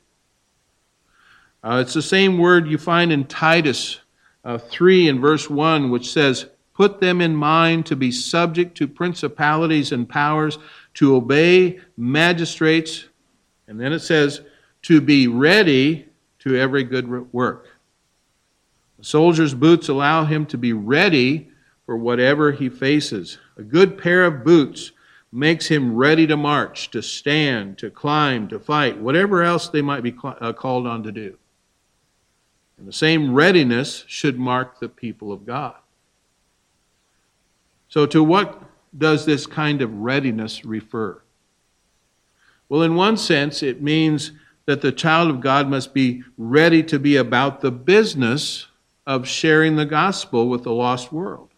Uh, 1.63 1.83
it's 1.85 1.95
the 1.95 2.03
same 2.03 2.39
word 2.39 2.69
you 2.69 2.79
find 2.79 3.13
in 3.13 3.25
Titus 3.25 4.01
uh, 4.45 4.59
3 4.59 5.09
and 5.09 5.21
verse 5.21 5.49
1, 5.49 5.91
which 5.91 6.11
says, 6.11 6.47
Put 6.75 7.01
them 7.01 7.21
in 7.21 7.37
mind 7.37 7.85
to 7.87 7.97
be 7.97 8.11
subject 8.11 8.77
to 8.79 8.89
principalities 8.89 9.93
and 9.93 10.09
powers, 10.09 10.59
to 10.95 11.15
obey 11.15 11.81
magistrates. 11.97 13.05
And 13.69 13.79
then 13.79 13.93
it 13.93 14.01
says, 14.01 14.41
To 14.83 15.01
be 15.01 15.27
ready 15.27 16.07
to 16.41 16.57
every 16.57 16.85
good 16.85 17.33
work. 17.33 17.69
A 18.99 19.05
soldier's 19.05 19.55
boots 19.55 19.89
allow 19.89 20.25
him 20.25 20.47
to 20.47 20.59
be 20.59 20.73
ready 20.73 21.51
for 21.85 21.97
whatever 21.97 22.53
he 22.53 22.69
faces. 22.69 23.39
A 23.61 23.63
good 23.63 23.99
pair 23.99 24.25
of 24.25 24.43
boots 24.43 24.93
makes 25.31 25.67
him 25.67 25.95
ready 25.95 26.27
to 26.27 26.37
march, 26.37 26.91
to 26.93 27.03
stand, 27.03 27.77
to 27.77 27.91
climb, 27.91 28.49
to 28.49 28.59
fight, 28.59 28.99
whatever 28.99 29.43
else 29.43 29.69
they 29.69 29.83
might 29.83 30.03
be 30.03 30.17
uh, 30.25 30.55
called 30.55 30.87
on 30.87 31.03
to 31.03 31.13
do. 31.13 31.37
And 32.79 32.89
the 32.89 32.93
same 32.93 33.35
readiness 33.35 34.05
should 34.07 34.39
mark 34.39 34.81
the 34.81 34.89
people 34.89 35.31
of 35.31 35.45
God. 35.45 35.77
So, 37.91 38.07
to 38.07 38.25
what 38.25 38.63
does 38.97 39.27
this 39.27 39.47
kind 39.47 39.83
of 39.83 39.93
readiness 39.93 40.65
refer? 40.65 41.21
Well, 42.71 42.81
in 42.81 42.95
one 42.95 43.19
sense, 43.19 43.63
it 43.63 43.83
means 43.83 44.33
that 44.65 44.81
the 44.81 44.91
child 44.91 45.29
of 45.29 45.43
God 45.43 45.69
must 45.69 45.93
be 45.93 46.23
ready 46.39 46.83
to 46.85 46.99
be 46.99 47.17
about 47.17 47.61
the 47.61 47.71
business 47.71 48.69
of 49.07 49.29
sharing 49.29 49.77
the 49.77 49.85
gospel 49.85 50.49
with 50.49 50.63
the 50.63 50.73
lost 50.73 51.13
world. 51.13 51.51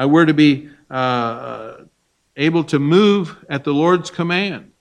Uh, 0.00 0.08
we're 0.08 0.26
to 0.26 0.34
be 0.34 0.70
uh, 0.90 1.76
able 2.36 2.64
to 2.64 2.78
move 2.78 3.44
at 3.48 3.64
the 3.64 3.72
Lord's 3.72 4.10
command, 4.10 4.72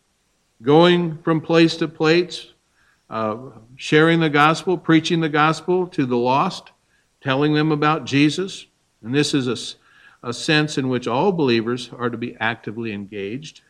going 0.61 1.17
from 1.19 1.41
place 1.41 1.77
to 1.77 1.87
place, 1.87 2.47
uh, 3.09 3.37
sharing 3.75 4.19
the 4.19 4.29
gospel, 4.29 4.77
preaching 4.77 5.21
the 5.21 5.29
gospel 5.29 5.87
to 5.87 6.05
the 6.05 6.17
lost, 6.17 6.71
telling 7.21 7.53
them 7.53 7.71
about 7.71 8.05
Jesus. 8.05 8.65
And 9.03 9.13
this 9.13 9.33
is 9.33 9.47
a, 9.47 10.27
a 10.27 10.33
sense 10.33 10.77
in 10.77 10.89
which 10.89 11.07
all 11.07 11.31
believers 11.31 11.89
are 11.97 12.09
to 12.09 12.17
be 12.17 12.35
actively 12.39 12.91
engaged. 12.91 13.61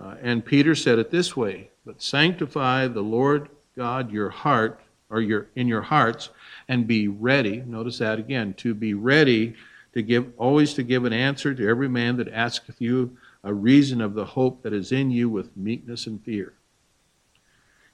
Uh, 0.00 0.14
and 0.22 0.44
Peter 0.44 0.74
said 0.74 0.98
it 0.98 1.10
this 1.10 1.36
way 1.36 1.70
But 1.84 2.02
sanctify 2.02 2.88
the 2.88 3.02
Lord 3.02 3.48
God 3.76 4.10
your 4.10 4.30
heart, 4.30 4.80
or 5.10 5.20
your, 5.20 5.48
in 5.54 5.68
your 5.68 5.82
hearts, 5.82 6.30
and 6.68 6.86
be 6.86 7.08
ready. 7.08 7.62
Notice 7.66 7.98
that 7.98 8.18
again, 8.18 8.54
to 8.54 8.74
be 8.74 8.94
ready 8.94 9.54
to 9.96 10.02
give 10.02 10.30
always 10.36 10.74
to 10.74 10.82
give 10.82 11.06
an 11.06 11.14
answer 11.14 11.54
to 11.54 11.66
every 11.66 11.88
man 11.88 12.18
that 12.18 12.28
asketh 12.28 12.82
you 12.82 13.16
a 13.42 13.54
reason 13.54 14.02
of 14.02 14.12
the 14.12 14.26
hope 14.26 14.62
that 14.62 14.74
is 14.74 14.92
in 14.92 15.10
you 15.10 15.26
with 15.26 15.56
meekness 15.56 16.06
and 16.06 16.22
fear. 16.22 16.52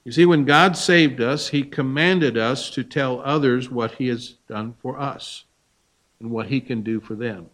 You 0.03 0.11
see, 0.11 0.25
when 0.25 0.43
God 0.43 0.75
saved 0.75 1.21
us, 1.21 1.47
He 1.47 1.63
commanded 1.63 2.37
us 2.37 2.69
to 2.71 2.83
tell 2.83 3.21
others 3.21 3.69
what 3.69 3.93
He 3.93 4.09
has 4.09 4.35
done 4.49 4.75
for 4.81 4.99
us 4.99 5.45
and 6.19 6.29
what 6.29 6.47
He 6.47 6.59
can 6.59 6.81
do 6.81 6.99
for 6.99 7.15
them. 7.15 7.49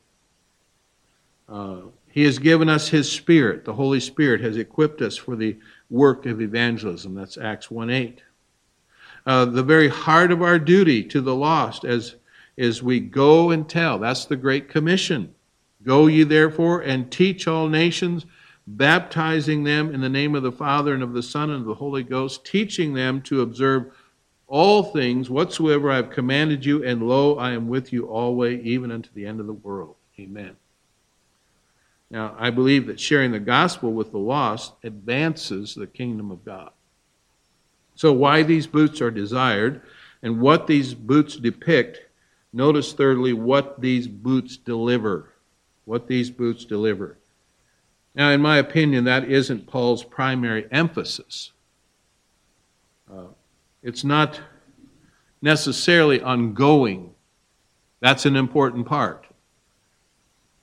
Uh, 1.47 1.81
he 2.07 2.23
has 2.23 2.39
given 2.39 2.69
us 2.69 2.89
His 2.89 3.11
Spirit. 3.11 3.65
The 3.65 3.75
Holy 3.75 3.99
Spirit 3.99 4.41
has 4.41 4.57
equipped 4.57 5.03
us 5.03 5.15
for 5.15 5.35
the 5.35 5.57
work 5.91 6.25
of 6.25 6.41
evangelism. 6.41 7.13
That's 7.13 7.37
Acts 7.37 7.69
1 7.69 7.91
8. 7.91 8.23
Uh, 9.27 9.45
the 9.45 9.61
very 9.61 9.89
heart 9.89 10.31
of 10.31 10.41
our 10.41 10.57
duty 10.57 11.03
to 11.03 11.21
the 11.21 11.35
lost 11.35 11.85
as, 11.85 12.15
as 12.59 12.83
we 12.83 12.99
go 12.99 13.49
and 13.49 13.67
tell. 13.67 13.97
That's 13.97 14.25
the 14.25 14.35
Great 14.35 14.69
Commission. 14.69 15.33
Go 15.83 16.07
ye 16.07 16.23
therefore 16.23 16.81
and 16.81 17.09
teach 17.09 17.47
all 17.47 17.69
nations, 17.69 18.25
baptizing 18.67 19.63
them 19.63 19.93
in 19.93 20.01
the 20.01 20.09
name 20.09 20.35
of 20.35 20.43
the 20.43 20.51
Father 20.51 20.93
and 20.93 21.01
of 21.01 21.13
the 21.13 21.23
Son 21.23 21.49
and 21.49 21.61
of 21.61 21.65
the 21.65 21.75
Holy 21.75 22.03
Ghost, 22.03 22.45
teaching 22.45 22.93
them 22.93 23.21
to 23.23 23.41
observe 23.41 23.91
all 24.47 24.83
things 24.83 25.29
whatsoever 25.29 25.91
I 25.91 25.97
have 25.97 26.09
commanded 26.09 26.65
you, 26.65 26.83
and 26.83 27.07
lo, 27.07 27.37
I 27.37 27.51
am 27.51 27.67
with 27.69 27.93
you 27.93 28.07
always, 28.07 28.63
even 28.65 28.91
unto 28.91 29.09
the 29.13 29.25
end 29.25 29.39
of 29.39 29.47
the 29.47 29.53
world. 29.53 29.95
Amen. 30.19 30.55
Now, 32.11 32.35
I 32.37 32.49
believe 32.49 32.87
that 32.87 32.99
sharing 32.99 33.31
the 33.31 33.39
gospel 33.39 33.93
with 33.93 34.11
the 34.11 34.17
lost 34.17 34.73
advances 34.83 35.75
the 35.75 35.87
kingdom 35.87 36.31
of 36.31 36.43
God. 36.43 36.71
So, 37.95 38.11
why 38.11 38.41
these 38.43 38.65
boots 38.65 39.01
are 39.01 39.11
desired 39.11 39.83
and 40.23 40.41
what 40.41 40.65
these 40.65 40.93
boots 40.93 41.35
depict, 41.35 42.08
notice 42.53 42.93
thirdly 42.93 43.33
what 43.33 43.79
these 43.81 44.07
boots 44.07 44.57
deliver. 44.57 45.33
What 45.85 46.07
these 46.07 46.29
boots 46.29 46.65
deliver. 46.65 47.17
Now, 48.15 48.31
in 48.31 48.41
my 48.41 48.57
opinion, 48.57 49.05
that 49.05 49.29
isn't 49.29 49.67
Paul's 49.67 50.03
primary 50.03 50.67
emphasis. 50.71 51.51
Uh, 53.11 53.27
it's 53.81 54.03
not 54.03 54.39
necessarily 55.41 56.21
on 56.21 56.53
going, 56.53 57.13
that's 58.01 58.25
an 58.25 58.35
important 58.35 58.85
part. 58.85 59.25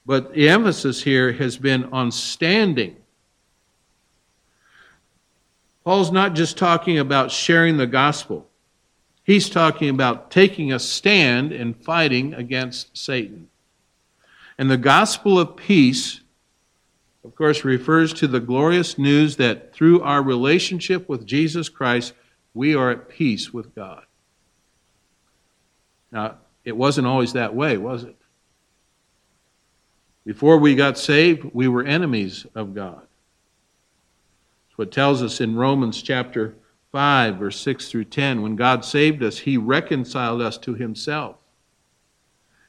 But 0.05 0.35
the 0.35 0.49
emphasis 0.49 1.03
here 1.03 1.33
has 1.33 1.57
been 1.57 1.85
on 1.85 2.13
standing. 2.13 2.97
Paul's 5.85 6.13
not 6.13 6.35
just 6.35 6.57
talking 6.57 6.99
about 6.99 7.31
sharing 7.31 7.77
the 7.77 7.87
gospel, 7.87 8.49
he's 9.27 9.51
talking 9.51 9.91
about 9.91 10.31
taking 10.31 10.73
a 10.73 10.79
stand 10.79 11.53
and 11.53 11.77
fighting 11.77 12.33
against 12.33 12.97
Satan. 12.97 13.49
And 14.57 14.71
the 14.71 14.79
gospel 14.79 15.39
of 15.39 15.57
peace, 15.57 16.21
of 17.25 17.35
course, 17.35 17.65
refers 17.65 18.15
to 18.15 18.29
the 18.29 18.41
glorious 18.41 18.97
news 18.97 19.37
that 19.37 19.75
through 19.75 20.01
our 20.01 20.23
relationship 20.23 21.09
with 21.09 21.27
Jesus 21.27 21.69
Christ, 21.69 22.15
we 22.55 22.75
are 22.75 22.91
at 22.93 23.09
peace 23.09 23.53
with 23.53 23.75
God. 23.75 24.05
Now, 26.11 26.37
it 26.65 26.77
wasn't 26.77 27.09
always 27.09 27.35
that 27.35 27.55
way, 27.55 27.77
was 27.77 28.05
it? 28.05 28.17
Before 30.25 30.57
we 30.57 30.75
got 30.75 30.99
saved, 30.99 31.51
we 31.53 31.69
were 31.69 31.85
enemies 31.85 32.47
of 32.55 32.75
God. 32.75 33.03
That's 34.69 34.79
what 34.79 34.93
tells 34.93 35.23
us 35.23 35.41
in 35.41 35.57
Romans 35.57 36.01
chapter 36.01 36.55
5, 36.97 37.37
verse 37.37 37.61
6 37.61 37.91
through 37.91 38.07
10. 38.07 38.41
When 38.41 38.57
God 38.57 38.83
saved 38.83 39.23
us, 39.23 39.41
He 39.41 39.59
reconciled 39.59 40.41
us 40.41 40.57
to 40.57 40.73
Himself. 40.73 41.37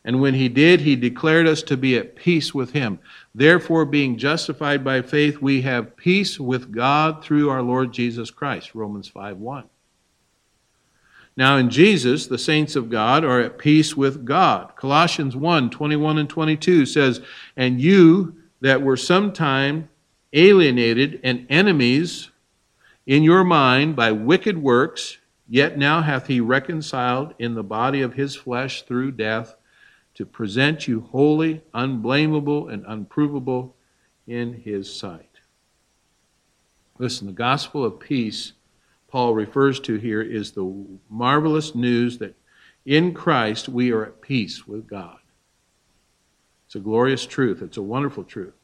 And 0.04 0.20
when 0.20 0.34
He 0.34 0.50
did, 0.50 0.82
He 0.82 0.98
declared 0.98 1.48
us 1.48 1.64
to 1.64 1.78
be 1.78 1.96
at 1.96 2.18
peace 2.18 2.54
with 2.54 2.74
Him. 2.74 3.00
Therefore, 3.34 3.86
being 3.86 4.18
justified 4.18 4.84
by 4.84 5.02
faith, 5.02 5.38
we 5.38 5.62
have 5.62 5.96
peace 5.96 6.42
with 6.42 6.74
God 6.74 7.24
through 7.24 7.50
our 7.50 7.62
Lord 7.62 7.94
Jesus 7.94 8.30
Christ. 8.30 8.76
Romans 8.76 9.08
5 9.08 9.38
1. 9.38 9.64
Now, 11.38 11.56
in 11.56 11.70
Jesus, 11.70 12.28
the 12.28 12.38
saints 12.38 12.76
of 12.76 12.90
God 12.90 13.24
are 13.24 13.40
at 13.40 13.58
peace 13.58 13.96
with 13.96 14.26
God. 14.26 14.76
Colossians 14.76 15.38
1 15.38 15.70
21 15.70 16.18
and 16.18 16.30
22 16.30 16.86
says, 16.86 17.22
And 17.56 17.80
you 17.80 18.36
that 18.60 18.82
were 18.82 18.98
sometime 18.98 19.88
alienated 20.34 21.22
and 21.24 21.48
enemies 21.50 22.30
in 23.08 23.24
your 23.24 23.46
mind 23.46 23.96
by 23.96 24.12
wicked 24.12 24.58
works, 24.62 25.18
yet 25.48 25.78
now 25.78 26.02
hath 26.02 26.28
he 26.28 26.42
reconciled 26.42 27.34
in 27.40 27.56
the 27.56 27.64
body 27.64 28.02
of 28.02 28.14
his 28.14 28.36
flesh 28.36 28.84
through 28.84 29.14
death 29.14 29.56
to 30.14 30.26
present 30.26 30.88
you 30.88 31.00
holy, 31.00 31.64
unblameable, 31.74 32.68
and 32.68 32.84
unprovable 32.86 33.76
in 34.28 34.54
his 34.54 34.94
sight. 34.94 35.40
Listen, 37.00 37.28
the 37.28 37.34
gospel 37.34 37.86
of 37.86 38.00
peace 38.00 38.54
Paul 39.08 39.34
refers 39.34 39.80
to 39.82 39.96
here 39.96 40.22
is 40.22 40.52
the 40.52 40.86
marvelous 41.10 41.74
news 41.74 42.18
that 42.18 42.36
in 42.86 43.14
Christ 43.14 43.70
we 43.70 43.92
are 43.94 44.04
at 44.06 44.22
peace 44.22 44.68
with 44.68 44.86
God. 44.86 45.20
It's 46.66 46.76
a 46.76 46.80
glorious 46.80 47.26
truth, 47.26 47.62
it's 47.62 47.78
a 47.78 47.82
wonderful 47.82 48.26
truth. 48.26 48.56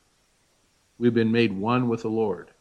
We've 0.98 1.14
been 1.14 1.32
made 1.32 1.54
one 1.54 1.88
with 1.88 2.02
the 2.02 2.10
Lord. 2.10 2.53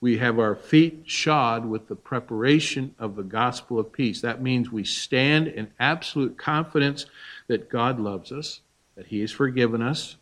We 0.00 0.16
have 0.16 0.38
our 0.38 0.54
feet 0.54 1.02
shod 1.04 1.66
with 1.66 1.88
the 1.88 1.96
preparation 1.96 2.94
of 2.98 3.16
the 3.16 3.22
gospel 3.22 3.78
of 3.78 3.92
peace. 3.92 4.22
That 4.22 4.42
means 4.42 4.70
we 4.70 4.84
stand 4.84 5.48
in 5.48 5.70
absolute 5.78 6.38
confidence 6.38 7.04
that 7.48 7.68
God 7.68 8.00
loves 8.00 8.32
us, 8.32 8.60
that 8.96 9.08
He 9.08 9.20
has 9.20 9.30
forgiven 9.30 9.82
us, 9.82 10.16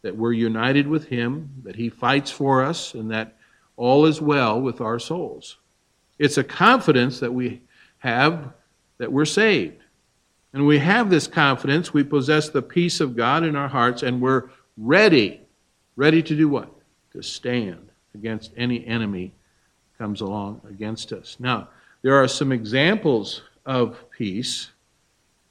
that 0.00 0.16
we're 0.16 0.32
united 0.32 0.86
with 0.86 1.08
Him, 1.08 1.50
that 1.64 1.76
He 1.76 1.90
fights 1.90 2.30
for 2.30 2.64
us, 2.64 2.94
and 2.94 3.10
that 3.10 3.36
all 3.76 4.06
is 4.06 4.22
well 4.22 4.58
with 4.58 4.80
our 4.80 4.98
souls. 4.98 5.58
It's 6.18 6.38
a 6.38 6.44
confidence 6.44 7.20
that 7.20 7.34
we 7.34 7.60
have 7.98 8.54
that 8.96 9.12
we're 9.12 9.26
saved. 9.26 9.82
And 10.54 10.66
we 10.66 10.78
have 10.78 11.10
this 11.10 11.26
confidence, 11.26 11.92
we 11.92 12.04
possess 12.04 12.48
the 12.48 12.62
peace 12.62 13.00
of 13.00 13.16
God 13.16 13.44
in 13.44 13.54
our 13.54 13.68
hearts, 13.68 14.02
and 14.02 14.20
we're 14.20 14.50
ready. 14.78 15.42
Ready 15.94 16.22
to 16.22 16.34
do 16.34 16.48
what? 16.48 16.72
To 17.12 17.22
stand 17.22 17.89
against 18.14 18.52
any 18.56 18.86
enemy 18.86 19.32
comes 19.98 20.20
along 20.20 20.60
against 20.68 21.12
us. 21.12 21.36
Now, 21.38 21.68
there 22.02 22.14
are 22.14 22.28
some 22.28 22.52
examples 22.52 23.42
of 23.66 24.10
peace. 24.10 24.70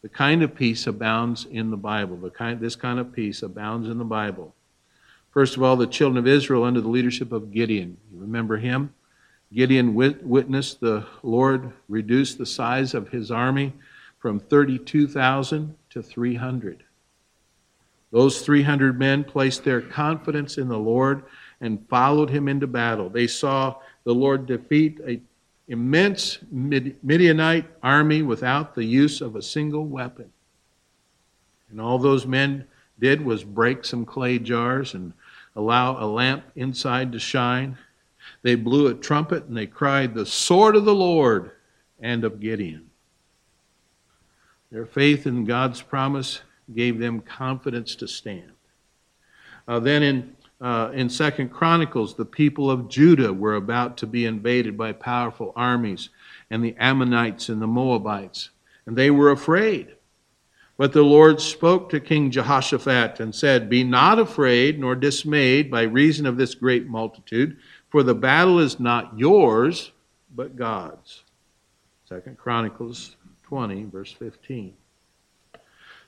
The 0.01 0.09
kind 0.09 0.41
of 0.43 0.55
peace 0.55 0.87
abounds 0.87 1.45
in 1.45 1.69
the 1.69 1.77
Bible. 1.77 2.17
The 2.17 2.29
kind, 2.29 2.59
this 2.59 2.75
kind 2.75 2.99
of 2.99 3.13
peace 3.13 3.43
abounds 3.43 3.87
in 3.87 3.97
the 3.97 4.05
Bible. 4.05 4.55
First 5.31 5.57
of 5.57 5.63
all, 5.63 5.75
the 5.75 5.85
children 5.85 6.17
of 6.17 6.27
Israel 6.27 6.63
under 6.63 6.81
the 6.81 6.87
leadership 6.87 7.31
of 7.31 7.51
Gideon. 7.51 7.97
You 8.11 8.21
remember 8.21 8.57
him? 8.57 8.93
Gideon 9.53 9.93
witnessed 9.93 10.79
the 10.79 11.05
Lord 11.21 11.71
reduce 11.87 12.35
the 12.35 12.45
size 12.45 12.93
of 12.93 13.09
his 13.09 13.29
army 13.29 13.73
from 14.19 14.39
32,000 14.39 15.75
to 15.91 16.01
300. 16.01 16.83
Those 18.11 18.41
300 18.41 18.97
men 18.97 19.23
placed 19.23 19.63
their 19.63 19.81
confidence 19.81 20.57
in 20.57 20.67
the 20.67 20.79
Lord 20.79 21.23
and 21.61 21.87
followed 21.89 22.29
him 22.29 22.47
into 22.47 22.67
battle. 22.67 23.09
They 23.09 23.27
saw 23.27 23.75
the 24.03 24.13
Lord 24.13 24.45
defeat 24.45 24.99
an 24.99 25.21
immense 25.67 26.39
Midianite 26.51 27.69
army 27.83 28.21
without 28.21 28.75
the 28.75 28.85
use 28.85 29.21
of 29.21 29.35
a 29.35 29.41
single 29.41 29.85
weapon. 29.85 30.31
And 31.69 31.79
all 31.79 31.99
those 31.99 32.25
men 32.25 32.65
did 32.99 33.23
was 33.23 33.43
break 33.43 33.85
some 33.85 34.05
clay 34.05 34.39
jars 34.39 34.93
and 34.93 35.13
allow 35.55 36.03
a 36.03 36.07
lamp 36.07 36.45
inside 36.55 37.11
to 37.11 37.19
shine 37.19 37.77
they 38.41 38.55
blew 38.55 38.87
a 38.87 38.93
trumpet 38.93 39.45
and 39.45 39.57
they 39.57 39.67
cried, 39.67 40.13
The 40.13 40.25
sword 40.25 40.75
of 40.75 40.85
the 40.85 40.95
Lord 40.95 41.51
and 41.99 42.23
of 42.23 42.39
Gideon. 42.39 42.89
Their 44.71 44.85
faith 44.85 45.25
in 45.25 45.45
God's 45.45 45.81
promise 45.81 46.41
gave 46.73 46.99
them 46.99 47.21
confidence 47.21 47.95
to 47.95 48.07
stand. 48.07 48.51
Uh, 49.67 49.79
then 49.79 50.03
in 50.03 50.35
uh, 50.61 50.91
in 50.93 51.09
Second 51.09 51.49
Chronicles, 51.49 52.15
the 52.15 52.25
people 52.25 52.69
of 52.69 52.89
Judah 52.89 53.31
were 53.31 53.55
about 53.55 53.97
to 53.97 54.07
be 54.07 54.25
invaded 54.25 54.77
by 54.77 54.91
powerful 54.91 55.53
armies, 55.55 56.09
and 56.49 56.63
the 56.63 56.75
Ammonites 56.77 57.49
and 57.49 57.61
the 57.61 57.67
Moabites, 57.67 58.49
and 58.85 58.97
they 58.97 59.11
were 59.11 59.31
afraid. 59.31 59.95
But 60.77 60.93
the 60.93 61.03
Lord 61.03 61.41
spoke 61.41 61.89
to 61.89 61.99
King 61.99 62.31
Jehoshaphat 62.31 63.19
and 63.19 63.35
said, 63.35 63.69
Be 63.69 63.83
not 63.83 64.17
afraid 64.17 64.79
nor 64.79 64.95
dismayed 64.95 65.69
by 65.69 65.83
reason 65.83 66.25
of 66.25 66.37
this 66.37 66.55
great 66.55 66.87
multitude, 66.87 67.57
for 67.89 68.01
the 68.01 68.15
battle 68.15 68.59
is 68.59 68.79
not 68.79 69.17
yours, 69.17 69.91
but 70.35 70.55
God's. 70.55 71.23
Second 72.07 72.37
Chronicles 72.37 73.17
20, 73.43 73.85
verse 73.85 74.13
15. 74.13 74.73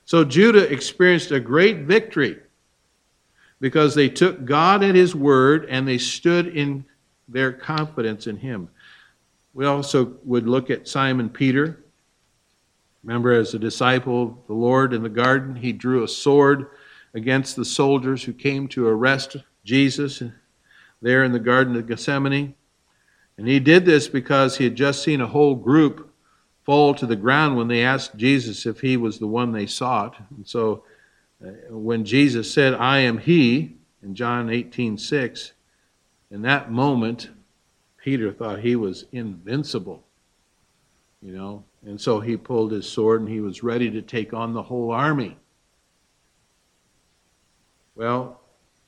So 0.04 0.24
Judah 0.24 0.70
experienced 0.72 1.30
a 1.30 1.40
great 1.40 1.80
victory 1.80 2.38
because 3.62 3.94
they 3.94 4.08
took 4.08 4.44
God 4.44 4.82
at 4.82 4.96
His 4.96 5.14
word 5.14 5.66
and 5.70 5.86
they 5.86 5.96
stood 5.96 6.48
in 6.48 6.84
their 7.28 7.52
confidence 7.52 8.26
in 8.26 8.36
Him. 8.36 8.68
We 9.54 9.66
also 9.66 10.16
would 10.24 10.48
look 10.48 10.68
at 10.68 10.88
Simon 10.88 11.30
Peter. 11.30 11.84
Remember, 13.04 13.32
as 13.32 13.54
a 13.54 13.60
disciple 13.60 14.22
of 14.22 14.46
the 14.48 14.54
Lord 14.54 14.92
in 14.92 15.04
the 15.04 15.08
garden, 15.08 15.54
he 15.54 15.72
drew 15.72 16.02
a 16.02 16.08
sword 16.08 16.70
against 17.14 17.54
the 17.54 17.64
soldiers 17.64 18.24
who 18.24 18.32
came 18.32 18.66
to 18.68 18.88
arrest 18.88 19.36
Jesus 19.64 20.24
there 21.00 21.22
in 21.22 21.30
the 21.30 21.38
Garden 21.38 21.76
of 21.76 21.86
Gethsemane. 21.86 22.56
And 23.38 23.46
he 23.46 23.60
did 23.60 23.84
this 23.84 24.08
because 24.08 24.56
he 24.56 24.64
had 24.64 24.74
just 24.74 25.04
seen 25.04 25.20
a 25.20 25.26
whole 25.28 25.54
group 25.54 26.12
fall 26.64 26.94
to 26.94 27.06
the 27.06 27.14
ground 27.14 27.56
when 27.56 27.68
they 27.68 27.84
asked 27.84 28.16
Jesus 28.16 28.66
if 28.66 28.80
he 28.80 28.96
was 28.96 29.20
the 29.20 29.28
one 29.28 29.52
they 29.52 29.66
sought. 29.66 30.16
And 30.36 30.48
so 30.48 30.82
when 31.70 32.04
Jesus 32.04 32.50
said, 32.52 32.74
I 32.74 32.98
am 32.98 33.18
he, 33.18 33.76
in 34.02 34.14
John 34.14 34.50
18 34.50 34.98
6, 34.98 35.52
in 36.30 36.42
that 36.42 36.70
moment, 36.70 37.30
Peter 37.98 38.32
thought 38.32 38.60
he 38.60 38.76
was 38.76 39.06
invincible. 39.12 40.04
You 41.20 41.32
know, 41.32 41.64
and 41.84 42.00
so 42.00 42.20
he 42.20 42.36
pulled 42.36 42.72
his 42.72 42.88
sword 42.88 43.20
and 43.20 43.30
he 43.30 43.40
was 43.40 43.62
ready 43.62 43.90
to 43.90 44.02
take 44.02 44.32
on 44.32 44.54
the 44.54 44.62
whole 44.62 44.90
army. 44.90 45.36
Well, 47.94 48.40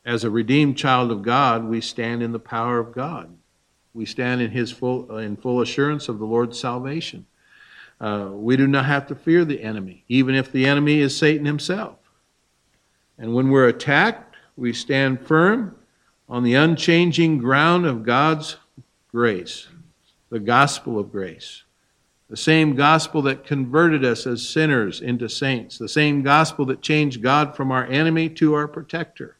as 0.04 0.24
a 0.24 0.30
redeemed 0.30 0.76
child 0.76 1.10
of 1.10 1.22
God, 1.22 1.64
we 1.64 1.80
stand 1.80 2.22
in 2.22 2.32
the 2.32 2.38
power 2.38 2.78
of 2.78 2.92
God. 2.92 3.36
We 3.92 4.04
stand 4.04 4.40
in 4.40 4.50
his 4.50 4.72
full 4.72 5.18
in 5.18 5.36
full 5.36 5.60
assurance 5.60 6.08
of 6.08 6.18
the 6.18 6.24
Lord's 6.24 6.58
salvation. 6.58 7.26
Uh, 8.00 8.30
we 8.32 8.56
do 8.56 8.66
not 8.66 8.86
have 8.86 9.06
to 9.06 9.14
fear 9.14 9.44
the 9.44 9.62
enemy, 9.62 10.04
even 10.08 10.34
if 10.34 10.50
the 10.50 10.66
enemy 10.66 10.98
is 10.98 11.16
Satan 11.16 11.46
himself. 11.46 12.03
And 13.18 13.34
when 13.34 13.50
we're 13.50 13.68
attacked, 13.68 14.36
we 14.56 14.72
stand 14.72 15.26
firm 15.26 15.76
on 16.28 16.42
the 16.42 16.54
unchanging 16.54 17.38
ground 17.38 17.86
of 17.86 18.04
God's 18.04 18.56
grace, 19.08 19.68
the 20.30 20.40
gospel 20.40 20.98
of 20.98 21.12
grace. 21.12 21.62
The 22.30 22.36
same 22.36 22.74
gospel 22.74 23.22
that 23.22 23.46
converted 23.46 24.04
us 24.04 24.26
as 24.26 24.48
sinners 24.48 25.00
into 25.00 25.28
saints, 25.28 25.78
the 25.78 25.88
same 25.88 26.22
gospel 26.22 26.64
that 26.66 26.80
changed 26.80 27.22
God 27.22 27.54
from 27.54 27.70
our 27.70 27.86
enemy 27.86 28.28
to 28.30 28.54
our 28.54 28.66
protector. 28.66 29.36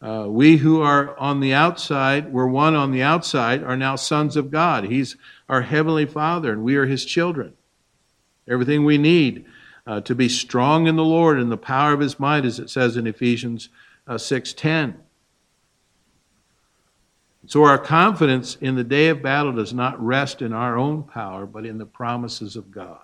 Uh, 0.00 0.26
we 0.28 0.56
who 0.56 0.80
are 0.80 1.18
on 1.18 1.40
the 1.40 1.52
outside, 1.52 2.32
were 2.32 2.48
one 2.48 2.74
on 2.74 2.90
the 2.90 3.02
outside, 3.02 3.62
are 3.62 3.76
now 3.76 3.96
sons 3.96 4.36
of 4.36 4.50
God. 4.50 4.84
He's 4.84 5.16
our 5.48 5.60
heavenly 5.62 6.06
Father, 6.06 6.52
and 6.52 6.62
we 6.62 6.76
are 6.76 6.86
His 6.86 7.04
children. 7.04 7.52
Everything 8.48 8.84
we 8.84 8.96
need 8.96 9.44
uh, 9.86 10.00
to 10.02 10.14
be 10.14 10.28
strong 10.28 10.86
in 10.86 10.96
the 10.96 11.04
Lord 11.04 11.38
and 11.38 11.50
the 11.50 11.56
power 11.56 11.92
of 11.92 12.00
His 12.00 12.18
might, 12.20 12.44
as 12.44 12.58
it 12.58 12.70
says 12.70 12.96
in 12.96 13.06
Ephesians 13.06 13.68
uh, 14.06 14.18
six 14.18 14.52
ten. 14.52 14.96
So 17.46 17.64
our 17.64 17.78
confidence 17.78 18.56
in 18.60 18.74
the 18.74 18.84
day 18.84 19.08
of 19.08 19.22
battle 19.22 19.52
does 19.52 19.72
not 19.72 20.00
rest 20.00 20.42
in 20.42 20.52
our 20.52 20.76
own 20.76 21.02
power, 21.02 21.46
but 21.46 21.64
in 21.64 21.78
the 21.78 21.86
promises 21.86 22.54
of 22.54 22.70
God. 22.70 23.00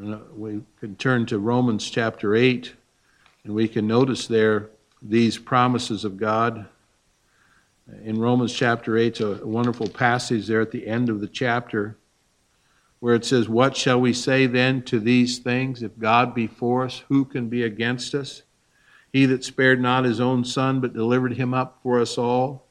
Uh, 0.00 0.18
we 0.34 0.62
can 0.80 0.96
turn 0.96 1.26
to 1.26 1.38
Romans 1.38 1.90
chapter 1.90 2.34
8, 2.34 2.72
and 3.44 3.54
we 3.54 3.68
can 3.68 3.86
notice 3.86 4.26
there 4.26 4.70
these 5.02 5.36
promises 5.36 6.04
of 6.04 6.16
God. 6.16 6.66
In 8.04 8.18
Romans 8.18 8.52
chapter 8.52 8.96
8, 8.96 9.06
it's 9.06 9.20
a 9.20 9.46
wonderful 9.46 9.88
passage 9.88 10.46
there 10.46 10.60
at 10.60 10.70
the 10.70 10.86
end 10.86 11.10
of 11.10 11.20
the 11.20 11.28
chapter 11.28 11.96
where 13.00 13.14
it 13.14 13.24
says, 13.24 13.48
What 13.48 13.76
shall 13.76 14.00
we 14.00 14.12
say 14.12 14.46
then 14.46 14.82
to 14.82 14.98
these 14.98 15.38
things? 15.38 15.82
If 15.82 15.98
God 15.98 16.34
be 16.34 16.46
for 16.46 16.84
us, 16.84 17.04
who 17.08 17.24
can 17.24 17.48
be 17.48 17.62
against 17.62 18.14
us? 18.14 18.42
He 19.12 19.26
that 19.26 19.44
spared 19.44 19.80
not 19.80 20.04
his 20.04 20.20
own 20.20 20.44
son, 20.44 20.80
but 20.80 20.92
delivered 20.92 21.34
him 21.34 21.54
up 21.54 21.78
for 21.82 22.00
us 22.00 22.18
all, 22.18 22.68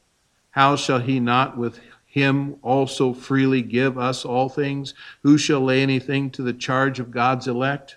how 0.50 0.76
shall 0.76 1.00
he 1.00 1.20
not 1.20 1.56
with 1.58 1.80
him 2.04 2.56
also 2.62 3.12
freely 3.12 3.62
give 3.62 3.98
us 3.98 4.24
all 4.24 4.48
things? 4.48 4.94
Who 5.22 5.38
shall 5.38 5.60
lay 5.60 5.82
anything 5.82 6.30
to 6.32 6.42
the 6.42 6.52
charge 6.52 6.98
of 6.98 7.10
God's 7.10 7.46
elect? 7.46 7.96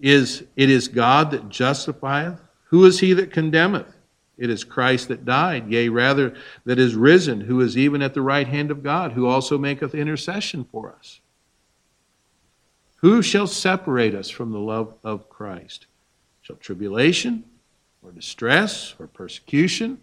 Is 0.00 0.44
it 0.56 0.70
is 0.70 0.88
God 0.88 1.30
that 1.30 1.48
justifieth? 1.48 2.40
Who 2.66 2.84
is 2.84 3.00
he 3.00 3.12
that 3.14 3.32
condemneth? 3.32 3.96
It 4.40 4.48
is 4.48 4.64
Christ 4.64 5.08
that 5.08 5.26
died, 5.26 5.70
yea, 5.70 5.90
rather, 5.90 6.34
that 6.64 6.78
is 6.78 6.94
risen, 6.94 7.42
who 7.42 7.60
is 7.60 7.76
even 7.76 8.00
at 8.00 8.14
the 8.14 8.22
right 8.22 8.48
hand 8.48 8.70
of 8.70 8.82
God, 8.82 9.12
who 9.12 9.26
also 9.26 9.58
maketh 9.58 9.94
intercession 9.94 10.64
for 10.64 10.94
us. 10.98 11.20
Who 12.96 13.20
shall 13.20 13.46
separate 13.46 14.14
us 14.14 14.30
from 14.30 14.50
the 14.52 14.58
love 14.58 14.94
of 15.04 15.28
Christ? 15.28 15.86
Shall 16.40 16.56
tribulation, 16.56 17.44
or 18.02 18.12
distress, 18.12 18.94
or 18.98 19.06
persecution, 19.08 20.00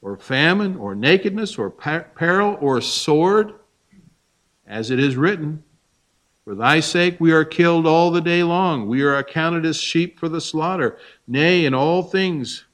or 0.00 0.16
famine, 0.16 0.76
or 0.76 0.94
nakedness, 0.94 1.58
or 1.58 1.68
peril, 1.68 2.56
or 2.60 2.80
sword? 2.80 3.52
As 4.64 4.92
it 4.92 5.00
is 5.00 5.16
written, 5.16 5.64
For 6.44 6.54
thy 6.54 6.78
sake 6.78 7.16
we 7.18 7.32
are 7.32 7.44
killed 7.44 7.88
all 7.88 8.12
the 8.12 8.20
day 8.20 8.44
long. 8.44 8.86
We 8.86 9.02
are 9.02 9.16
accounted 9.16 9.66
as 9.66 9.76
sheep 9.78 10.20
for 10.20 10.28
the 10.28 10.40
slaughter. 10.40 10.98
Nay, 11.26 11.64
in 11.64 11.74
all 11.74 12.04
things 12.04 12.64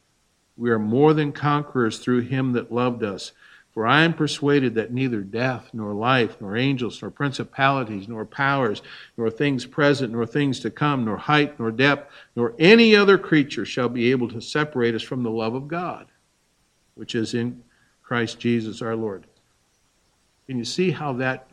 we 0.58 0.70
are 0.70 0.78
more 0.78 1.14
than 1.14 1.32
conquerors 1.32 1.98
through 1.98 2.22
him 2.22 2.52
that 2.52 2.72
loved 2.72 3.02
us. 3.02 3.32
For 3.72 3.86
I 3.86 4.02
am 4.02 4.12
persuaded 4.12 4.74
that 4.74 4.92
neither 4.92 5.20
death, 5.20 5.70
nor 5.72 5.94
life, 5.94 6.40
nor 6.40 6.56
angels, 6.56 7.00
nor 7.00 7.12
principalities, 7.12 8.08
nor 8.08 8.24
powers, 8.24 8.82
nor 9.16 9.30
things 9.30 9.66
present, 9.66 10.12
nor 10.12 10.26
things 10.26 10.58
to 10.60 10.70
come, 10.70 11.04
nor 11.04 11.16
height, 11.16 11.60
nor 11.60 11.70
depth, 11.70 12.12
nor 12.34 12.54
any 12.58 12.96
other 12.96 13.16
creature 13.16 13.64
shall 13.64 13.88
be 13.88 14.10
able 14.10 14.28
to 14.30 14.40
separate 14.40 14.96
us 14.96 15.02
from 15.02 15.22
the 15.22 15.30
love 15.30 15.54
of 15.54 15.68
God, 15.68 16.08
which 16.96 17.14
is 17.14 17.34
in 17.34 17.62
Christ 18.02 18.40
Jesus 18.40 18.82
our 18.82 18.96
Lord. 18.96 19.26
Can 20.48 20.58
you 20.58 20.64
see 20.64 20.90
how 20.90 21.12
that 21.12 21.46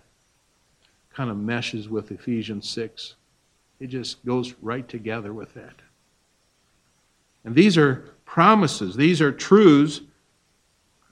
kind 1.13 1.29
of 1.29 1.37
meshes 1.37 1.87
with 1.89 2.11
Ephesians 2.11 2.67
6? 2.69 3.13
It 3.79 3.87
just 3.87 4.25
goes 4.25 4.55
right 4.63 4.87
together 4.87 5.31
with 5.31 5.53
that. 5.53 5.75
And 7.43 7.53
these 7.53 7.77
are 7.77 8.14
promises, 8.35 8.97
these 8.97 9.21
are 9.21 9.31
truths 9.31 10.01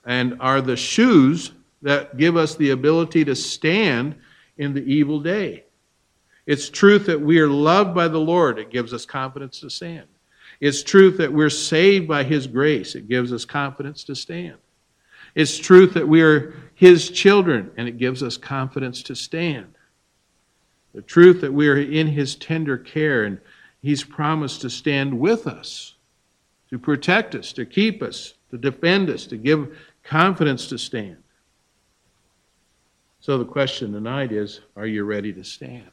and 0.03 0.36
are 0.41 0.59
the 0.59 0.75
shoes 0.75 1.53
that 1.81 2.17
give 2.17 2.36
us 2.36 2.55
the 2.57 2.71
ability 2.71 3.23
to 3.23 3.33
stand 3.33 4.13
in 4.57 4.73
the 4.73 4.83
evil 4.83 5.21
day. 5.21 5.63
It's 6.45 6.69
truth 6.69 7.05
that 7.05 7.21
we 7.21 7.39
are 7.39 7.47
loved 7.47 7.95
by 7.95 8.09
the 8.09 8.19
Lord. 8.19 8.59
It 8.59 8.71
gives 8.71 8.93
us 8.93 9.05
confidence 9.05 9.62
to 9.62 9.69
stand. 9.69 10.05
It's 10.59 10.83
truth 10.83 11.15
that 11.15 11.31
we're 11.31 11.49
saved 11.49 12.09
by 12.09 12.25
His 12.25 12.45
grace. 12.45 12.93
It 12.93 13.07
gives 13.07 13.31
us 13.31 13.45
confidence 13.45 14.03
to 14.03 14.15
stand. 14.15 14.57
It's 15.33 15.57
truth 15.57 15.93
that 15.93 16.05
we 16.05 16.21
are 16.23 16.53
His 16.75 17.09
children, 17.09 17.71
and 17.77 17.88
it 17.88 17.97
gives 17.97 18.21
us 18.21 18.36
confidence 18.36 19.01
to 19.03 19.15
stand. 19.15 19.75
The 20.93 21.01
truth 21.01 21.39
that 21.39 21.53
we 21.53 21.69
are 21.69 21.79
in 21.79 22.07
His 22.07 22.36
tender 22.36 22.77
care, 22.77 23.23
and 23.23 23.39
He's 23.81 24.03
promised 24.03 24.59
to 24.63 24.69
stand 24.69 25.17
with 25.17 25.47
us, 25.47 25.95
to 26.73 26.79
protect 26.79 27.36
us, 27.36 27.53
to 27.53 27.67
keep 27.67 28.01
us, 28.01 28.33
to 28.49 28.57
defend 28.57 29.07
us, 29.07 29.27
to 29.27 29.38
give 29.38 29.77
confidence 30.03 30.65
to 30.69 30.75
stand. 30.79 31.17
So 33.19 33.38
the 33.38 33.45
question 33.45 33.93
tonight 33.93 34.31
is 34.31 34.62
are 34.75 34.88
you 34.88 35.03
ready 35.03 35.31
to 35.33 35.43
stand? 35.43 35.91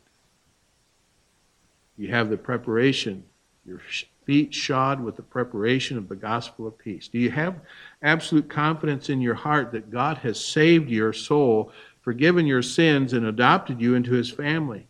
You 1.99 2.09
have 2.09 2.31
the 2.31 2.39
preparation, 2.39 3.25
your 3.67 3.83
feet 4.25 4.55
shod 4.55 5.05
with 5.05 5.17
the 5.17 5.23
preparation 5.23 5.99
of 5.99 6.09
the 6.09 6.17
gospel 6.17 6.67
of 6.67 6.79
peace. 6.79 7.09
Do 7.09 7.19
you 7.19 7.31
have 7.31 7.61
absolute 8.01 8.49
confidence 8.49 9.11
in 9.11 9.21
your 9.21 9.35
heart 9.35 9.73
that 9.73 9.91
God 9.91 10.17
has 10.19 10.43
saved 10.43 10.89
your 10.89 11.13
soul, 11.13 11.73
forgiven 12.01 12.47
your 12.47 12.63
sins, 12.63 13.13
and 13.13 13.27
adopted 13.27 13.83
you 13.83 13.97
into 13.97 14.13
his 14.13 14.31
family? 14.31 14.87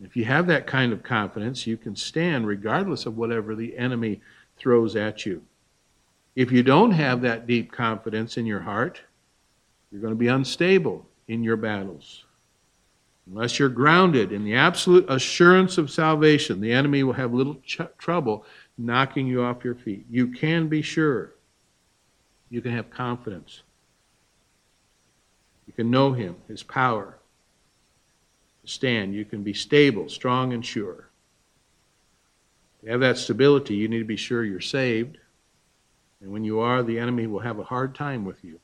If 0.00 0.16
you 0.16 0.24
have 0.24 0.46
that 0.46 0.68
kind 0.68 0.92
of 0.92 1.02
confidence, 1.02 1.66
you 1.66 1.76
can 1.76 1.96
stand 1.96 2.46
regardless 2.46 3.06
of 3.06 3.16
whatever 3.16 3.56
the 3.56 3.76
enemy 3.76 4.20
throws 4.62 4.94
at 4.94 5.26
you. 5.26 5.42
If 6.36 6.52
you 6.52 6.62
don't 6.62 6.92
have 6.92 7.20
that 7.22 7.46
deep 7.46 7.72
confidence 7.72 8.36
in 8.36 8.46
your 8.46 8.60
heart, 8.60 9.00
you're 9.90 10.00
going 10.00 10.14
to 10.14 10.18
be 10.18 10.28
unstable 10.28 11.04
in 11.28 11.42
your 11.42 11.56
battles. 11.56 12.24
Unless 13.26 13.58
you're 13.58 13.68
grounded 13.68 14.32
in 14.32 14.44
the 14.44 14.54
absolute 14.54 15.04
assurance 15.08 15.78
of 15.78 15.90
salvation, 15.90 16.60
the 16.60 16.72
enemy 16.72 17.02
will 17.02 17.12
have 17.12 17.34
little 17.34 17.56
ch- 17.66 17.80
trouble 17.98 18.44
knocking 18.78 19.26
you 19.26 19.42
off 19.42 19.64
your 19.64 19.74
feet. 19.74 20.06
You 20.10 20.28
can 20.28 20.68
be 20.68 20.80
sure. 20.80 21.34
You 22.50 22.60
can 22.60 22.72
have 22.72 22.90
confidence. 22.90 23.62
You 25.66 25.72
can 25.72 25.90
know 25.90 26.12
him, 26.12 26.36
his 26.48 26.62
power. 26.62 27.18
Stand, 28.64 29.14
you 29.14 29.24
can 29.24 29.42
be 29.42 29.54
stable, 29.54 30.08
strong, 30.08 30.52
and 30.52 30.64
sure. 30.64 31.08
To 32.82 32.90
have 32.90 33.00
that 33.00 33.18
stability, 33.18 33.74
you 33.74 33.88
need 33.88 34.00
to 34.00 34.04
be 34.04 34.16
sure 34.16 34.44
you're 34.44 34.60
saved. 34.60 35.18
And 36.20 36.32
when 36.32 36.44
you 36.44 36.60
are, 36.60 36.82
the 36.82 36.98
enemy 36.98 37.26
will 37.26 37.40
have 37.40 37.58
a 37.58 37.64
hard 37.64 37.94
time 37.94 38.24
with 38.24 38.44
you 38.44 38.60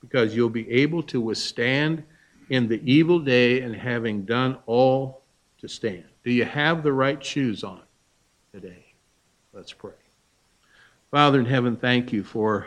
because 0.00 0.34
you'll 0.34 0.50
be 0.50 0.70
able 0.70 1.02
to 1.04 1.20
withstand 1.20 2.02
in 2.50 2.68
the 2.68 2.80
evil 2.84 3.18
day 3.18 3.60
and 3.62 3.74
having 3.74 4.24
done 4.24 4.58
all 4.66 5.22
to 5.58 5.68
stand. 5.68 6.04
Do 6.24 6.30
you 6.30 6.44
have 6.44 6.82
the 6.82 6.92
right 6.92 7.22
shoes 7.24 7.64
on 7.64 7.80
today? 8.52 8.84
Let's 9.52 9.72
pray. 9.72 9.92
Father 11.10 11.38
in 11.38 11.46
heaven, 11.46 11.76
thank 11.76 12.12
you 12.12 12.22
for 12.24 12.66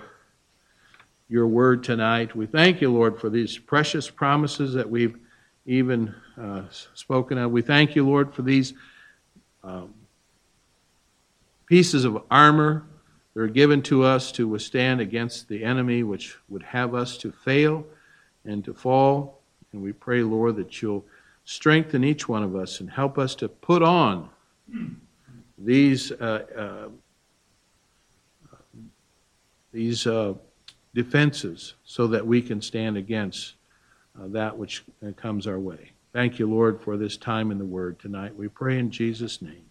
your 1.30 1.48
word 1.48 1.84
tonight. 1.84 2.36
We 2.36 2.46
thank 2.46 2.82
you, 2.82 2.92
Lord, 2.92 3.20
for 3.20 3.30
these 3.30 3.58
precious 3.58 4.10
promises 4.10 4.74
that 4.74 4.90
we've 4.90 5.18
even 5.66 6.16
uh, 6.42 6.64
spoken 6.94 7.38
of. 7.38 7.52
We 7.52 7.62
thank 7.62 7.96
you, 7.96 8.06
Lord, 8.08 8.34
for 8.34 8.42
these 8.42 8.74
um, 9.64 9.94
pieces 11.68 12.06
of 12.06 12.24
armor 12.32 12.84
that 13.34 13.42
are 13.42 13.48
given 13.48 13.84
to 13.84 14.04
us 14.04 14.32
to 14.32 14.48
withstand 14.48 15.00
against 15.00 15.48
the 15.48 15.64
enemy, 15.64 16.02
which 16.02 16.36
would 16.50 16.64
have 16.64 16.96
us 16.96 17.18
to 17.18 17.32
fail 17.32 17.86
and 18.46 18.66
to 18.66 18.74
fall. 18.74 19.40
And 19.72 19.84
we 19.84 19.94
pray, 19.94 20.24
Lord, 20.24 20.56
that 20.56 20.82
you'll 20.82 21.06
strengthen 21.44 22.04
each 22.04 22.28
one 22.28 22.44
of 22.44 22.56
us 22.56 22.80
and 22.80 22.90
help 22.90 23.20
us 23.20 23.36
to 23.36 23.48
put 23.48 23.84
on 23.84 24.30
these 25.58 26.12
uh, 26.12 26.90
uh, 28.52 28.58
these 29.72 30.08
uh, 30.08 30.34
defenses 30.94 31.76
so 31.84 32.08
that 32.08 32.26
we 32.26 32.42
can 32.42 32.62
stand 32.62 32.98
against 32.98 33.54
uh, 34.20 34.28
that 34.28 34.58
which 34.58 34.84
comes 35.16 35.46
our 35.46 35.60
way. 35.60 35.92
Thank 36.14 36.40
you, 36.40 36.50
Lord, 36.50 36.82
for 36.82 36.98
this 36.98 37.18
time 37.18 37.52
in 37.52 37.60
the 37.60 37.66
Word 37.66 38.00
tonight. 38.00 38.36
We 38.36 38.48
pray 38.48 38.80
in 38.80 38.90
Jesus' 38.90 39.42
name. 39.42 39.67